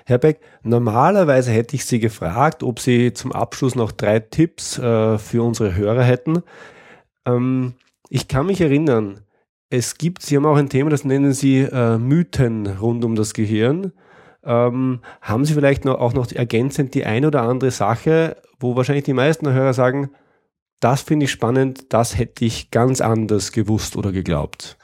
Herr 0.05 0.18
Beck, 0.18 0.40
normalerweise 0.62 1.53
hätte 1.53 1.77
ich 1.77 1.87
Sie 1.87 2.01
gefragt, 2.01 2.62
ob 2.62 2.81
Sie 2.81 3.12
zum 3.12 3.33
Abschluss 3.33 3.75
noch 3.75 3.92
drei 3.92 4.21
Tipps 4.21 4.79
äh, 4.79 5.18
für 5.18 5.42
unsere 5.42 5.75
Hörer 5.75 6.03
hätten. 6.03 6.42
Ähm, 7.25 7.75
ich 8.09 8.29
kann 8.29 8.47
mich 8.47 8.61
erinnern, 8.61 9.21
es 9.71 9.97
gibt, 9.97 10.23
Sie 10.23 10.37
haben 10.37 10.45
auch 10.45 10.57
ein 10.57 10.68
Thema, 10.68 10.90
das 10.90 11.05
nennen 11.05 11.33
Sie 11.33 11.61
äh, 11.61 11.99
Mythen 11.99 12.66
rund 12.66 13.05
um 13.05 13.14
das 13.14 13.33
Gehirn. 13.33 13.92
Ähm, 14.45 15.01
haben 15.21 15.45
Sie 15.45 15.55
vielleicht 15.55 15.85
noch, 15.85 16.01
auch 16.01 16.14
noch 16.14 16.31
ergänzend 16.33 16.95
die 16.95 17.07
ein 17.07 17.25
oder 17.25 17.42
andere 17.42 17.71
Sache, 17.71 18.37
wo 18.59 18.77
wahrscheinlich 18.77 19.05
die 19.05 19.14
meisten 19.14 19.51
Hörer 19.53 19.73
sagen, 19.73 20.11
das 20.83 21.03
finde 21.03 21.25
ich 21.25 21.31
spannend, 21.31 21.87
das 21.90 22.18
hätte 22.18 22.45
ich 22.45 22.71
ganz 22.71 23.01
anders 23.01 23.53
gewusst 23.53 23.97
oder 23.97 24.12
geglaubt. 24.12 24.77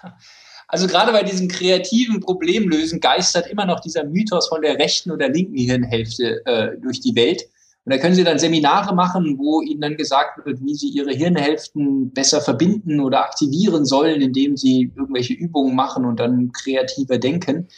Also 0.68 0.86
gerade 0.86 1.12
bei 1.12 1.22
diesem 1.22 1.48
kreativen 1.48 2.20
Problemlösen 2.20 3.00
geistert 3.00 3.46
immer 3.48 3.64
noch 3.64 3.80
dieser 3.80 4.04
Mythos 4.04 4.48
von 4.48 4.62
der 4.62 4.78
rechten 4.78 5.10
oder 5.10 5.28
linken 5.28 5.56
Hirnhälfte 5.56 6.44
äh, 6.44 6.76
durch 6.80 7.00
die 7.00 7.16
Welt. 7.16 7.42
Und 7.84 7.94
da 7.94 7.98
können 7.98 8.14
Sie 8.14 8.22
dann 8.22 8.38
Seminare 8.38 8.94
machen, 8.94 9.38
wo 9.38 9.62
Ihnen 9.62 9.80
dann 9.80 9.96
gesagt 9.96 10.44
wird, 10.44 10.60
wie 10.62 10.74
Sie 10.74 10.88
Ihre 10.88 11.12
Hirnhälften 11.12 12.12
besser 12.12 12.42
verbinden 12.42 13.00
oder 13.00 13.24
aktivieren 13.24 13.86
sollen, 13.86 14.20
indem 14.20 14.58
Sie 14.58 14.92
irgendwelche 14.94 15.32
Übungen 15.32 15.74
machen 15.74 16.04
und 16.04 16.20
dann 16.20 16.52
kreativer 16.52 17.16
denken. 17.16 17.68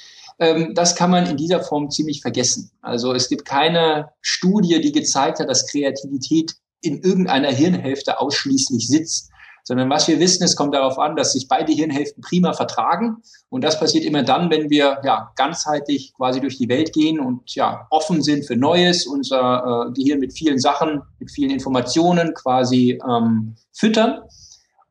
Ähm, 0.41 0.75
das 0.75 0.97
kann 0.97 1.11
man 1.11 1.27
in 1.27 1.37
dieser 1.37 1.63
Form 1.63 1.91
ziemlich 1.91 2.23
vergessen. 2.23 2.73
Also 2.83 3.15
es 3.15 3.29
gibt 3.29 3.45
keine 3.45 4.11
Studie, 4.21 4.81
die 4.81 4.91
gezeigt 4.91 5.39
hat, 5.39 5.49
dass 5.49 5.69
Kreativität 5.69 6.57
in 6.83 7.03
irgendeiner 7.03 7.51
Hirnhälfte 7.51 8.21
ausschließlich 8.21 8.88
sitzt, 8.88 9.31
sondern 9.64 9.90
was 9.90 10.09
wir 10.09 10.19
wissen, 10.19 10.43
es 10.43 10.57
kommt 10.57 10.75
darauf 10.75 10.99
an, 10.99 11.16
dass 11.16 11.33
sich 11.33 11.47
beide 11.47 11.73
Hirnhälften 11.73 12.23
prima 12.23 12.53
vertragen. 12.53 13.19
Und 13.51 13.62
das 13.62 13.79
passiert 13.79 14.05
immer 14.05 14.23
dann, 14.23 14.51
wenn 14.51 14.71
wir 14.71 15.01
ja 15.05 15.31
ganzheitlich 15.37 16.14
quasi 16.14 16.40
durch 16.40 16.59
die 16.59 16.69
Welt 16.69 16.93
gehen 16.93 17.21
und 17.21 17.55
ja 17.55 17.87
offen 17.90 18.23
sind 18.23 18.47
für 18.47 18.57
Neues, 18.57 19.07
unser 19.07 19.88
äh, 19.88 19.93
Gehirn 19.93 20.19
mit 20.21 20.33
vielen 20.33 20.59
Sachen, 20.59 21.03
mit 21.19 21.31
vielen 21.31 21.51
Informationen 21.51 22.35
quasi 22.35 22.99
ähm, 23.09 23.55
füttern 23.73 24.21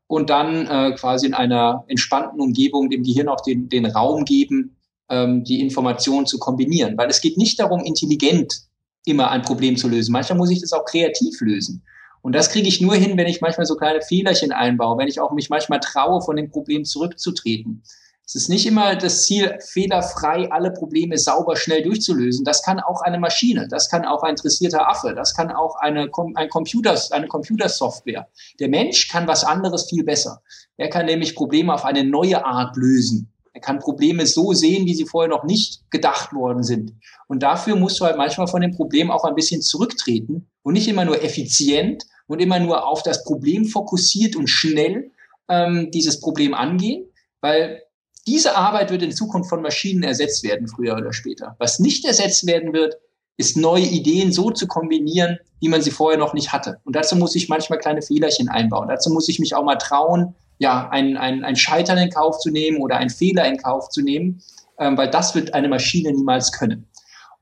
und 0.06 0.30
dann 0.30 0.66
äh, 0.66 0.92
quasi 0.92 1.26
in 1.26 1.34
einer 1.34 1.84
entspannten 1.88 2.40
Umgebung 2.40 2.90
dem 2.90 3.02
Gehirn 3.02 3.28
auch 3.28 3.40
den, 3.42 3.68
den 3.68 3.86
Raum 3.86 4.24
geben, 4.24 4.76
ähm, 5.08 5.44
die 5.44 5.60
Informationen 5.60 6.26
zu 6.26 6.38
kombinieren. 6.38 6.96
Weil 6.96 7.10
es 7.10 7.20
geht 7.20 7.36
nicht 7.36 7.60
darum, 7.60 7.80
intelligent 7.84 8.62
immer 9.04 9.30
ein 9.30 9.42
Problem 9.42 9.76
zu 9.76 9.88
lösen. 9.88 10.12
Manchmal 10.12 10.38
muss 10.38 10.50
ich 10.50 10.60
das 10.60 10.72
auch 10.72 10.84
kreativ 10.84 11.40
lösen. 11.40 11.82
Und 12.22 12.34
das 12.34 12.50
kriege 12.50 12.68
ich 12.68 12.80
nur 12.80 12.94
hin, 12.94 13.16
wenn 13.16 13.26
ich 13.26 13.40
manchmal 13.40 13.66
so 13.66 13.76
kleine 13.76 14.02
Fehlerchen 14.02 14.52
einbaue, 14.52 14.98
wenn 14.98 15.08
ich 15.08 15.20
auch 15.20 15.32
mich 15.32 15.48
manchmal 15.48 15.80
traue, 15.80 16.20
von 16.20 16.36
dem 16.36 16.50
Problem 16.50 16.84
zurückzutreten. 16.84 17.82
Es 18.32 18.36
ist 18.36 18.48
nicht 18.48 18.64
immer 18.64 18.94
das 18.94 19.24
Ziel, 19.24 19.58
fehlerfrei 19.60 20.48
alle 20.52 20.70
Probleme 20.70 21.18
sauber 21.18 21.56
schnell 21.56 21.82
durchzulösen. 21.82 22.44
Das 22.44 22.62
kann 22.62 22.78
auch 22.78 23.02
eine 23.02 23.18
Maschine, 23.18 23.66
das 23.66 23.90
kann 23.90 24.04
auch 24.04 24.22
ein 24.22 24.30
interessierter 24.30 24.88
Affe, 24.88 25.14
das 25.16 25.34
kann 25.34 25.50
auch 25.50 25.74
eine, 25.80 26.08
ein 26.36 26.48
Computer, 26.48 26.96
eine 27.10 27.26
Computersoftware. 27.26 28.28
Der 28.60 28.68
Mensch 28.68 29.08
kann 29.08 29.26
was 29.26 29.42
anderes 29.42 29.88
viel 29.88 30.04
besser. 30.04 30.42
Er 30.76 30.88
kann 30.88 31.06
nämlich 31.06 31.34
Probleme 31.34 31.74
auf 31.74 31.84
eine 31.84 32.04
neue 32.04 32.44
Art 32.44 32.76
lösen. 32.76 33.32
Er 33.52 33.60
kann 33.60 33.78
Probleme 33.80 34.26
so 34.26 34.52
sehen, 34.52 34.86
wie 34.86 34.94
sie 34.94 35.06
vorher 35.06 35.28
noch 35.28 35.44
nicht 35.44 35.90
gedacht 35.90 36.32
worden 36.32 36.62
sind. 36.62 36.94
Und 37.26 37.42
dafür 37.42 37.76
musst 37.76 37.98
du 38.00 38.04
halt 38.04 38.16
manchmal 38.16 38.46
von 38.46 38.60
dem 38.60 38.72
Problem 38.72 39.10
auch 39.10 39.24
ein 39.24 39.34
bisschen 39.34 39.60
zurücktreten 39.60 40.48
und 40.62 40.74
nicht 40.74 40.88
immer 40.88 41.04
nur 41.04 41.22
effizient 41.22 42.04
und 42.26 42.40
immer 42.40 42.60
nur 42.60 42.86
auf 42.86 43.02
das 43.02 43.24
Problem 43.24 43.64
fokussiert 43.64 44.36
und 44.36 44.48
schnell 44.48 45.10
ähm, 45.48 45.90
dieses 45.90 46.20
Problem 46.20 46.54
angehen, 46.54 47.06
weil 47.40 47.82
diese 48.26 48.56
Arbeit 48.56 48.90
wird 48.90 49.02
in 49.02 49.12
Zukunft 49.12 49.50
von 49.50 49.62
Maschinen 49.62 50.04
ersetzt 50.04 50.44
werden, 50.44 50.68
früher 50.68 50.96
oder 50.96 51.12
später. 51.12 51.56
Was 51.58 51.80
nicht 51.80 52.04
ersetzt 52.04 52.46
werden 52.46 52.72
wird, 52.72 52.94
ist 53.36 53.56
neue 53.56 53.86
Ideen 53.86 54.32
so 54.32 54.50
zu 54.50 54.66
kombinieren, 54.66 55.38
wie 55.60 55.68
man 55.68 55.82
sie 55.82 55.90
vorher 55.90 56.18
noch 56.18 56.34
nicht 56.34 56.52
hatte. 56.52 56.78
Und 56.84 56.94
dazu 56.94 57.16
muss 57.16 57.34
ich 57.34 57.48
manchmal 57.48 57.78
kleine 57.78 58.02
Fehlerchen 58.02 58.48
einbauen. 58.48 58.88
Dazu 58.88 59.10
muss 59.10 59.28
ich 59.28 59.40
mich 59.40 59.54
auch 59.54 59.64
mal 59.64 59.76
trauen, 59.76 60.34
ja, 60.60 60.90
ein, 60.90 61.16
ein, 61.16 61.42
ein 61.42 61.56
Scheitern 61.56 61.96
in 61.96 62.10
Kauf 62.10 62.38
zu 62.38 62.50
nehmen 62.50 62.82
oder 62.82 62.98
einen 62.98 63.10
Fehler 63.10 63.46
in 63.46 63.56
Kauf 63.56 63.88
zu 63.88 64.02
nehmen, 64.02 64.42
ähm, 64.78 64.96
weil 64.96 65.10
das 65.10 65.34
wird 65.34 65.54
eine 65.54 65.68
Maschine 65.68 66.12
niemals 66.12 66.52
können. 66.52 66.86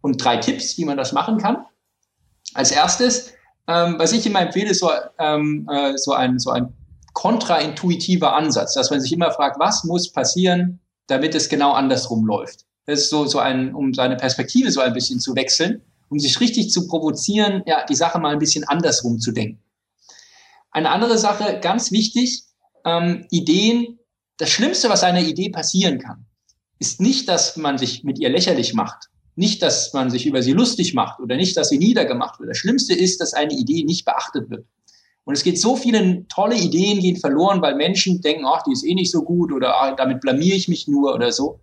Und 0.00 0.24
drei 0.24 0.36
Tipps, 0.36 0.78
wie 0.78 0.84
man 0.84 0.96
das 0.96 1.12
machen 1.12 1.36
kann. 1.38 1.66
Als 2.54 2.70
erstes, 2.70 3.32
ähm, 3.66 3.96
was 3.98 4.12
ich 4.12 4.24
immer 4.24 4.40
empfehle, 4.40 4.70
ist 4.70 4.78
so, 4.78 4.90
ähm, 5.18 5.68
äh, 5.68 5.98
so 5.98 6.12
ein, 6.12 6.38
so 6.38 6.50
ein 6.50 6.72
kontraintuitiver 7.12 8.36
Ansatz, 8.36 8.74
dass 8.74 8.90
man 8.90 9.00
sich 9.00 9.12
immer 9.12 9.32
fragt, 9.32 9.58
was 9.58 9.82
muss 9.82 10.12
passieren, 10.12 10.78
damit 11.08 11.34
es 11.34 11.48
genau 11.48 11.72
andersrum 11.72 12.24
läuft. 12.24 12.66
Das 12.86 13.00
ist 13.00 13.10
so, 13.10 13.26
so 13.26 13.40
ein, 13.40 13.74
um 13.74 13.94
seine 13.94 14.16
Perspektive 14.16 14.70
so 14.70 14.80
ein 14.80 14.92
bisschen 14.92 15.18
zu 15.18 15.34
wechseln, 15.34 15.82
um 16.08 16.20
sich 16.20 16.38
richtig 16.38 16.70
zu 16.70 16.86
provozieren, 16.86 17.64
ja, 17.66 17.84
die 17.84 17.96
Sache 17.96 18.20
mal 18.20 18.32
ein 18.32 18.38
bisschen 18.38 18.62
andersrum 18.62 19.18
zu 19.18 19.32
denken. 19.32 19.60
Eine 20.70 20.90
andere 20.90 21.18
Sache, 21.18 21.58
ganz 21.60 21.90
wichtig, 21.90 22.44
ähm, 22.84 23.26
Ideen, 23.30 23.98
das 24.36 24.50
Schlimmste, 24.50 24.88
was 24.88 25.02
einer 25.02 25.20
Idee 25.20 25.50
passieren 25.50 25.98
kann, 25.98 26.26
ist 26.78 27.00
nicht, 27.00 27.28
dass 27.28 27.56
man 27.56 27.78
sich 27.78 28.04
mit 28.04 28.18
ihr 28.18 28.28
lächerlich 28.28 28.74
macht, 28.74 29.08
nicht, 29.34 29.62
dass 29.62 29.92
man 29.92 30.10
sich 30.10 30.26
über 30.26 30.42
sie 30.42 30.52
lustig 30.52 30.94
macht 30.94 31.20
oder 31.20 31.36
nicht, 31.36 31.56
dass 31.56 31.68
sie 31.68 31.78
niedergemacht 31.78 32.40
wird. 32.40 32.50
Das 32.50 32.58
Schlimmste 32.58 32.94
ist, 32.94 33.20
dass 33.20 33.34
eine 33.34 33.52
Idee 33.52 33.84
nicht 33.84 34.04
beachtet 34.04 34.50
wird. 34.50 34.66
Und 35.24 35.34
es 35.34 35.44
geht 35.44 35.60
so 35.60 35.76
viele 35.76 36.26
tolle 36.28 36.56
Ideen 36.56 37.00
gehen 37.00 37.16
verloren, 37.16 37.60
weil 37.60 37.74
Menschen 37.74 38.20
denken, 38.20 38.46
ach, 38.46 38.62
die 38.62 38.72
ist 38.72 38.84
eh 38.84 38.94
nicht 38.94 39.10
so 39.10 39.22
gut 39.22 39.52
oder 39.52 39.74
ach, 39.76 39.94
damit 39.96 40.20
blamier 40.20 40.54
ich 40.54 40.68
mich 40.68 40.88
nur 40.88 41.14
oder 41.14 41.32
so. 41.32 41.60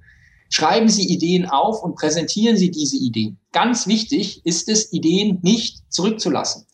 Schreiben 0.49 0.87
Sie 0.87 1.07
Ideen 1.07 1.45
auf 1.47 1.81
und 1.81 1.95
präsentieren 1.95 2.57
Sie 2.57 2.69
diese 2.69 2.95
Ideen. 2.97 3.39
Ganz 3.51 3.87
wichtig 3.87 4.45
ist 4.45 4.69
es, 4.69 4.93
Ideen 4.93 5.39
nicht 5.41 5.81
zurückzulassen. 5.89 6.65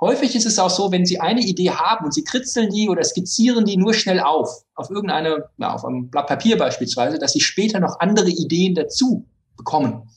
Häufig 0.00 0.34
ist 0.34 0.46
es 0.46 0.58
auch 0.58 0.70
so, 0.70 0.90
wenn 0.90 1.04
Sie 1.04 1.20
eine 1.20 1.42
Idee 1.42 1.70
haben 1.70 2.06
und 2.06 2.14
Sie 2.14 2.24
kritzeln 2.24 2.70
die 2.70 2.88
oder 2.88 3.04
skizzieren 3.04 3.66
die 3.66 3.76
nur 3.76 3.92
schnell 3.92 4.20
auf, 4.20 4.64
auf 4.74 4.88
irgendeine, 4.90 5.50
ja, 5.58 5.74
auf 5.74 5.84
einem 5.84 6.08
Blatt 6.08 6.26
Papier 6.26 6.56
beispielsweise, 6.56 7.18
dass 7.18 7.34
Sie 7.34 7.40
später 7.40 7.80
noch 7.80 8.00
andere 8.00 8.30
Ideen 8.30 8.74
dazu 8.74 9.26
bekommen, 9.58 10.08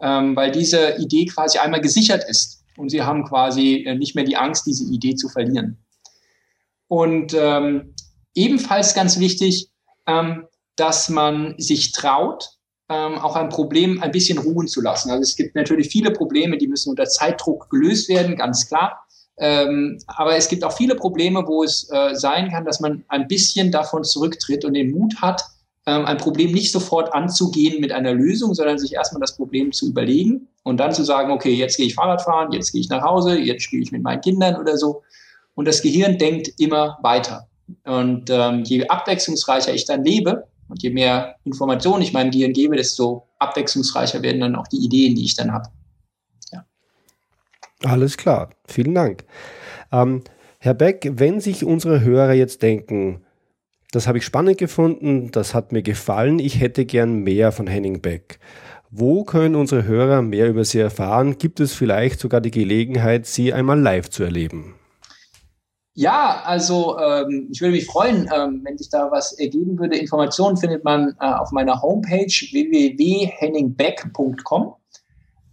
ähm, 0.00 0.36
weil 0.36 0.52
diese 0.52 0.96
Idee 0.98 1.26
quasi 1.26 1.58
einmal 1.58 1.80
gesichert 1.80 2.24
ist 2.28 2.62
und 2.76 2.90
Sie 2.90 3.02
haben 3.02 3.24
quasi 3.24 3.84
äh, 3.84 3.96
nicht 3.96 4.14
mehr 4.14 4.24
die 4.24 4.36
Angst, 4.36 4.66
diese 4.66 4.84
Idee 4.84 5.16
zu 5.16 5.28
verlieren. 5.28 5.76
Und 6.86 7.34
ähm, 7.34 7.94
ebenfalls 8.34 8.94
ganz 8.94 9.18
wichtig, 9.18 9.70
ähm, 10.06 10.46
dass 10.76 11.08
man 11.08 11.54
sich 11.58 11.90
traut, 11.90 12.58
ähm, 12.88 13.18
auch 13.18 13.34
ein 13.34 13.48
Problem 13.48 14.02
ein 14.02 14.12
bisschen 14.12 14.38
ruhen 14.38 14.68
zu 14.68 14.80
lassen. 14.80 15.10
Also 15.10 15.22
es 15.22 15.34
gibt 15.34 15.56
natürlich 15.56 15.88
viele 15.88 16.12
Probleme, 16.12 16.58
die 16.58 16.68
müssen 16.68 16.90
unter 16.90 17.06
Zeitdruck 17.06 17.70
gelöst 17.70 18.08
werden, 18.08 18.36
ganz 18.36 18.68
klar. 18.68 19.04
Ähm, 19.38 19.98
aber 20.06 20.36
es 20.36 20.48
gibt 20.48 20.62
auch 20.64 20.72
viele 20.72 20.94
Probleme, 20.94 21.46
wo 21.46 21.64
es 21.64 21.88
äh, 21.90 22.14
sein 22.14 22.50
kann, 22.50 22.64
dass 22.64 22.80
man 22.80 23.04
ein 23.08 23.28
bisschen 23.28 23.72
davon 23.72 24.04
zurücktritt 24.04 24.64
und 24.64 24.74
den 24.74 24.90
Mut 24.90 25.20
hat, 25.20 25.42
ähm, 25.86 26.04
ein 26.04 26.18
Problem 26.18 26.52
nicht 26.52 26.70
sofort 26.70 27.12
anzugehen 27.12 27.80
mit 27.80 27.92
einer 27.92 28.12
Lösung, 28.12 28.54
sondern 28.54 28.78
sich 28.78 28.94
erstmal 28.94 29.20
das 29.20 29.36
Problem 29.36 29.72
zu 29.72 29.88
überlegen 29.88 30.48
und 30.62 30.78
dann 30.78 30.92
zu 30.92 31.02
sagen, 31.02 31.32
okay, 31.32 31.52
jetzt 31.52 31.76
gehe 31.76 31.86
ich 31.86 31.94
Fahrrad 31.94 32.22
fahren, 32.22 32.52
jetzt 32.52 32.72
gehe 32.72 32.80
ich 32.80 32.88
nach 32.88 33.02
Hause, 33.02 33.38
jetzt 33.38 33.64
spiele 33.64 33.82
ich 33.82 33.90
mit 33.90 34.02
meinen 34.02 34.20
Kindern 34.20 34.60
oder 34.60 34.76
so. 34.76 35.02
Und 35.54 35.66
das 35.66 35.82
Gehirn 35.82 36.18
denkt 36.18 36.52
immer 36.58 36.98
weiter. 37.02 37.48
Und 37.84 38.30
ähm, 38.30 38.64
je 38.64 38.86
abwechslungsreicher 38.86 39.74
ich 39.74 39.84
dann 39.84 40.04
lebe 40.04 40.46
und 40.68 40.82
je 40.82 40.90
mehr 40.90 41.36
Informationen 41.44 42.02
ich 42.02 42.12
meinem 42.12 42.30
Gehirn 42.30 42.52
gebe, 42.52 42.76
desto 42.76 43.26
abwechslungsreicher 43.38 44.22
werden 44.22 44.40
dann 44.40 44.56
auch 44.56 44.68
die 44.68 44.84
Ideen, 44.84 45.14
die 45.14 45.24
ich 45.24 45.34
dann 45.34 45.52
habe. 45.52 45.68
Alles 47.84 48.16
klar, 48.16 48.50
vielen 48.66 48.94
Dank. 48.94 49.24
Ähm, 49.90 50.22
Herr 50.58 50.74
Beck, 50.74 51.10
wenn 51.14 51.40
sich 51.40 51.64
unsere 51.64 52.02
Hörer 52.02 52.34
jetzt 52.34 52.62
denken, 52.62 53.24
das 53.90 54.06
habe 54.06 54.18
ich 54.18 54.24
spannend 54.24 54.58
gefunden, 54.58 55.30
das 55.32 55.54
hat 55.54 55.72
mir 55.72 55.82
gefallen, 55.82 56.38
ich 56.38 56.60
hätte 56.60 56.86
gern 56.86 57.24
mehr 57.24 57.52
von 57.52 57.66
Henning 57.66 58.00
Beck. 58.00 58.38
Wo 58.90 59.24
können 59.24 59.54
unsere 59.54 59.84
Hörer 59.84 60.22
mehr 60.22 60.48
über 60.48 60.64
Sie 60.64 60.78
erfahren? 60.78 61.36
Gibt 61.38 61.60
es 61.60 61.74
vielleicht 61.74 62.20
sogar 62.20 62.40
die 62.40 62.50
Gelegenheit, 62.50 63.26
Sie 63.26 63.52
einmal 63.52 63.80
live 63.80 64.08
zu 64.10 64.22
erleben? 64.22 64.74
Ja, 65.94 66.42
also 66.44 66.98
ähm, 66.98 67.48
ich 67.50 67.60
würde 67.60 67.72
mich 67.72 67.84
freuen, 67.86 68.30
ähm, 68.34 68.62
wenn 68.64 68.78
sich 68.78 68.88
da 68.88 69.10
was 69.10 69.32
ergeben 69.32 69.78
würde. 69.78 69.98
Informationen 69.98 70.56
findet 70.56 70.84
man 70.84 71.14
äh, 71.20 71.26
auf 71.26 71.52
meiner 71.52 71.82
Homepage 71.82 72.24
www.henningbeck.com. 72.26 74.74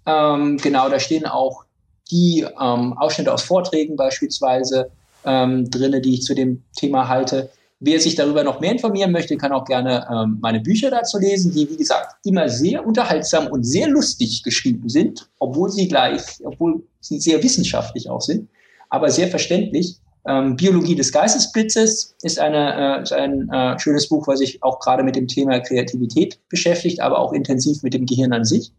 Ähm, 0.05 0.55
genau, 0.57 0.87
da 0.87 0.97
stehen 0.99 1.25
auch 1.25 1.65
die 2.11 2.45
ähm, 2.59 2.97
Ausschnitte 2.97 3.33
aus 3.33 3.43
Vorträgen 3.43 3.95
beispielsweise 3.95 4.91
ähm, 5.25 5.69
drinne, 5.69 6.01
die 6.01 6.15
ich 6.15 6.23
zu 6.23 6.33
dem 6.33 6.63
Thema 6.75 7.07
halte. 7.07 7.49
Wer 7.81 7.99
sich 7.99 8.15
darüber 8.15 8.43
noch 8.43 8.59
mehr 8.59 8.73
informieren 8.73 9.11
möchte, 9.11 9.37
kann 9.37 9.53
auch 9.53 9.63
gerne 9.63 10.05
ähm, 10.11 10.37
meine 10.41 10.59
Bücher 10.59 10.91
dazu 10.91 11.17
lesen, 11.17 11.53
die, 11.53 11.69
wie 11.69 11.77
gesagt, 11.77 12.15
immer 12.25 12.49
sehr 12.49 12.85
unterhaltsam 12.85 13.47
und 13.47 13.63
sehr 13.63 13.87
lustig 13.87 14.43
geschrieben 14.43 14.89
sind, 14.89 15.29
obwohl 15.39 15.69
sie 15.69 15.87
gleich, 15.87 16.21
obwohl 16.43 16.83
sie 16.99 17.19
sehr 17.19 17.41
wissenschaftlich 17.41 18.09
auch 18.09 18.21
sind, 18.21 18.49
aber 18.89 19.09
sehr 19.09 19.29
verständlich. 19.29 19.97
Ähm, 20.27 20.57
Biologie 20.57 20.95
des 20.95 21.13
Geistesblitzes 21.13 22.15
ist, 22.21 22.39
eine, 22.39 22.97
äh, 22.97 23.03
ist 23.03 23.13
ein 23.13 23.49
äh, 23.49 23.79
schönes 23.79 24.09
Buch, 24.09 24.27
was 24.27 24.39
sich 24.39 24.61
auch 24.61 24.79
gerade 24.79 25.03
mit 25.03 25.15
dem 25.15 25.27
Thema 25.27 25.61
Kreativität 25.61 26.37
beschäftigt, 26.49 26.99
aber 26.99 27.19
auch 27.19 27.31
intensiv 27.31 27.81
mit 27.83 27.93
dem 27.93 28.05
Gehirn 28.05 28.33
an 28.33 28.43
sich. 28.43 28.73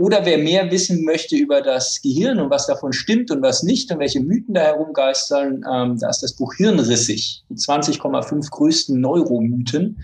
Oder 0.00 0.24
wer 0.24 0.38
mehr 0.38 0.70
wissen 0.70 1.04
möchte 1.04 1.36
über 1.36 1.60
das 1.60 2.00
Gehirn 2.00 2.38
und 2.40 2.48
was 2.48 2.66
davon 2.66 2.94
stimmt 2.94 3.30
und 3.30 3.42
was 3.42 3.62
nicht 3.62 3.92
und 3.92 3.98
welche 3.98 4.20
Mythen 4.20 4.54
da 4.54 4.62
herumgeistern, 4.62 5.62
ähm, 5.70 5.98
da 5.98 6.08
ist 6.08 6.22
das 6.22 6.32
Buch 6.32 6.54
Hirnrissig, 6.54 7.44
die 7.50 7.54
20,5 7.54 8.50
größten 8.50 8.98
Neuromythen, 8.98 10.02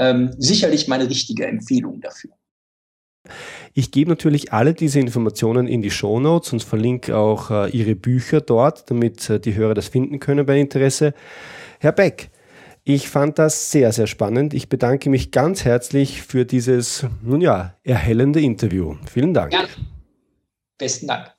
ähm, 0.00 0.34
sicherlich 0.36 0.88
meine 0.88 1.08
richtige 1.08 1.46
Empfehlung 1.46 2.00
dafür. 2.00 2.32
Ich 3.72 3.92
gebe 3.92 4.10
natürlich 4.10 4.52
alle 4.52 4.74
diese 4.74 4.98
Informationen 4.98 5.68
in 5.68 5.80
die 5.80 5.92
Show 5.92 6.18
Notes 6.18 6.52
und 6.52 6.64
verlinke 6.64 7.16
auch 7.16 7.52
äh, 7.52 7.70
Ihre 7.70 7.94
Bücher 7.94 8.40
dort, 8.40 8.90
damit 8.90 9.30
äh, 9.30 9.38
die 9.38 9.54
Hörer 9.54 9.74
das 9.74 9.86
finden 9.86 10.18
können 10.18 10.44
bei 10.44 10.58
Interesse. 10.58 11.14
Herr 11.78 11.92
Beck, 11.92 12.30
ich 12.88 13.08
fand 13.08 13.40
das 13.40 13.72
sehr, 13.72 13.90
sehr 13.90 14.06
spannend. 14.06 14.54
Ich 14.54 14.68
bedanke 14.68 15.10
mich 15.10 15.32
ganz 15.32 15.64
herzlich 15.64 16.22
für 16.22 16.44
dieses, 16.44 17.04
nun 17.20 17.40
ja, 17.40 17.74
erhellende 17.82 18.40
Interview. 18.40 18.94
Vielen 19.10 19.34
Dank. 19.34 19.52
Ja. 19.52 19.64
Besten 20.78 21.08
Dank. 21.08 21.34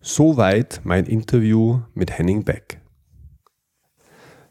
Soweit 0.00 0.82
mein 0.84 1.06
Interview 1.06 1.80
mit 1.94 2.16
Henning 2.16 2.44
Beck. 2.44 2.78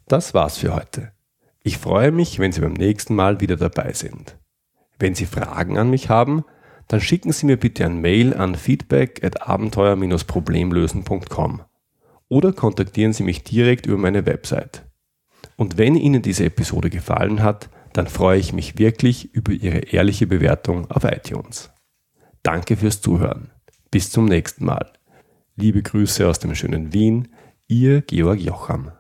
Das 0.10 0.34
war's 0.34 0.58
für 0.58 0.76
heute. 0.76 1.14
Ich 1.64 1.78
freue 1.78 2.12
mich, 2.12 2.40
wenn 2.40 2.52
Sie 2.52 2.60
beim 2.60 2.74
nächsten 2.74 3.16
Mal 3.16 3.40
wieder 3.40 3.56
dabei 3.56 3.94
sind. 3.94 4.38
Wenn 5.00 5.16
Sie 5.16 5.26
Fragen 5.26 5.78
an 5.78 5.90
mich 5.90 6.10
haben, 6.10 6.44
dann 6.90 7.00
schicken 7.00 7.32
Sie 7.32 7.46
mir 7.46 7.56
bitte 7.56 7.86
ein 7.86 8.02
Mail 8.02 8.34
an 8.34 8.56
feedback 8.56 9.24
at 9.24 9.48
abenteuer-problemlösen.com 9.48 11.62
oder 12.28 12.52
kontaktieren 12.52 13.14
Sie 13.14 13.24
mich 13.24 13.46
direkt 13.46 13.86
über 13.86 13.98
meine 13.98 14.26
Website 14.26 14.84
und 15.56 15.78
wenn 15.78 15.96
Ihnen 15.96 16.22
diese 16.22 16.46
Episode 16.46 16.90
gefallen 16.90 17.44
hat, 17.44 17.70
dann 17.94 18.08
freue 18.08 18.40
ich 18.40 18.54
mich 18.54 18.78
wirklich 18.78 19.34
über 19.34 19.52
Ihre 19.52 19.80
ehrliche 19.80 20.28
Bewertung 20.28 20.90
auf 20.90 21.04
iTunes. 21.04 21.72
Danke 22.42 22.76
fürs 22.76 23.02
Zuhören. 23.02 23.52
Bis 23.92 24.10
zum 24.10 24.26
nächsten 24.26 24.66
Mal. 24.66 24.92
Liebe 25.56 25.84
Grüße 25.84 26.28
aus 26.28 26.40
dem 26.40 26.56
schönen 26.56 26.94
Wien, 26.94 27.30
Ihr 27.68 28.02
Georg 28.02 28.40
Jocham. 28.40 28.92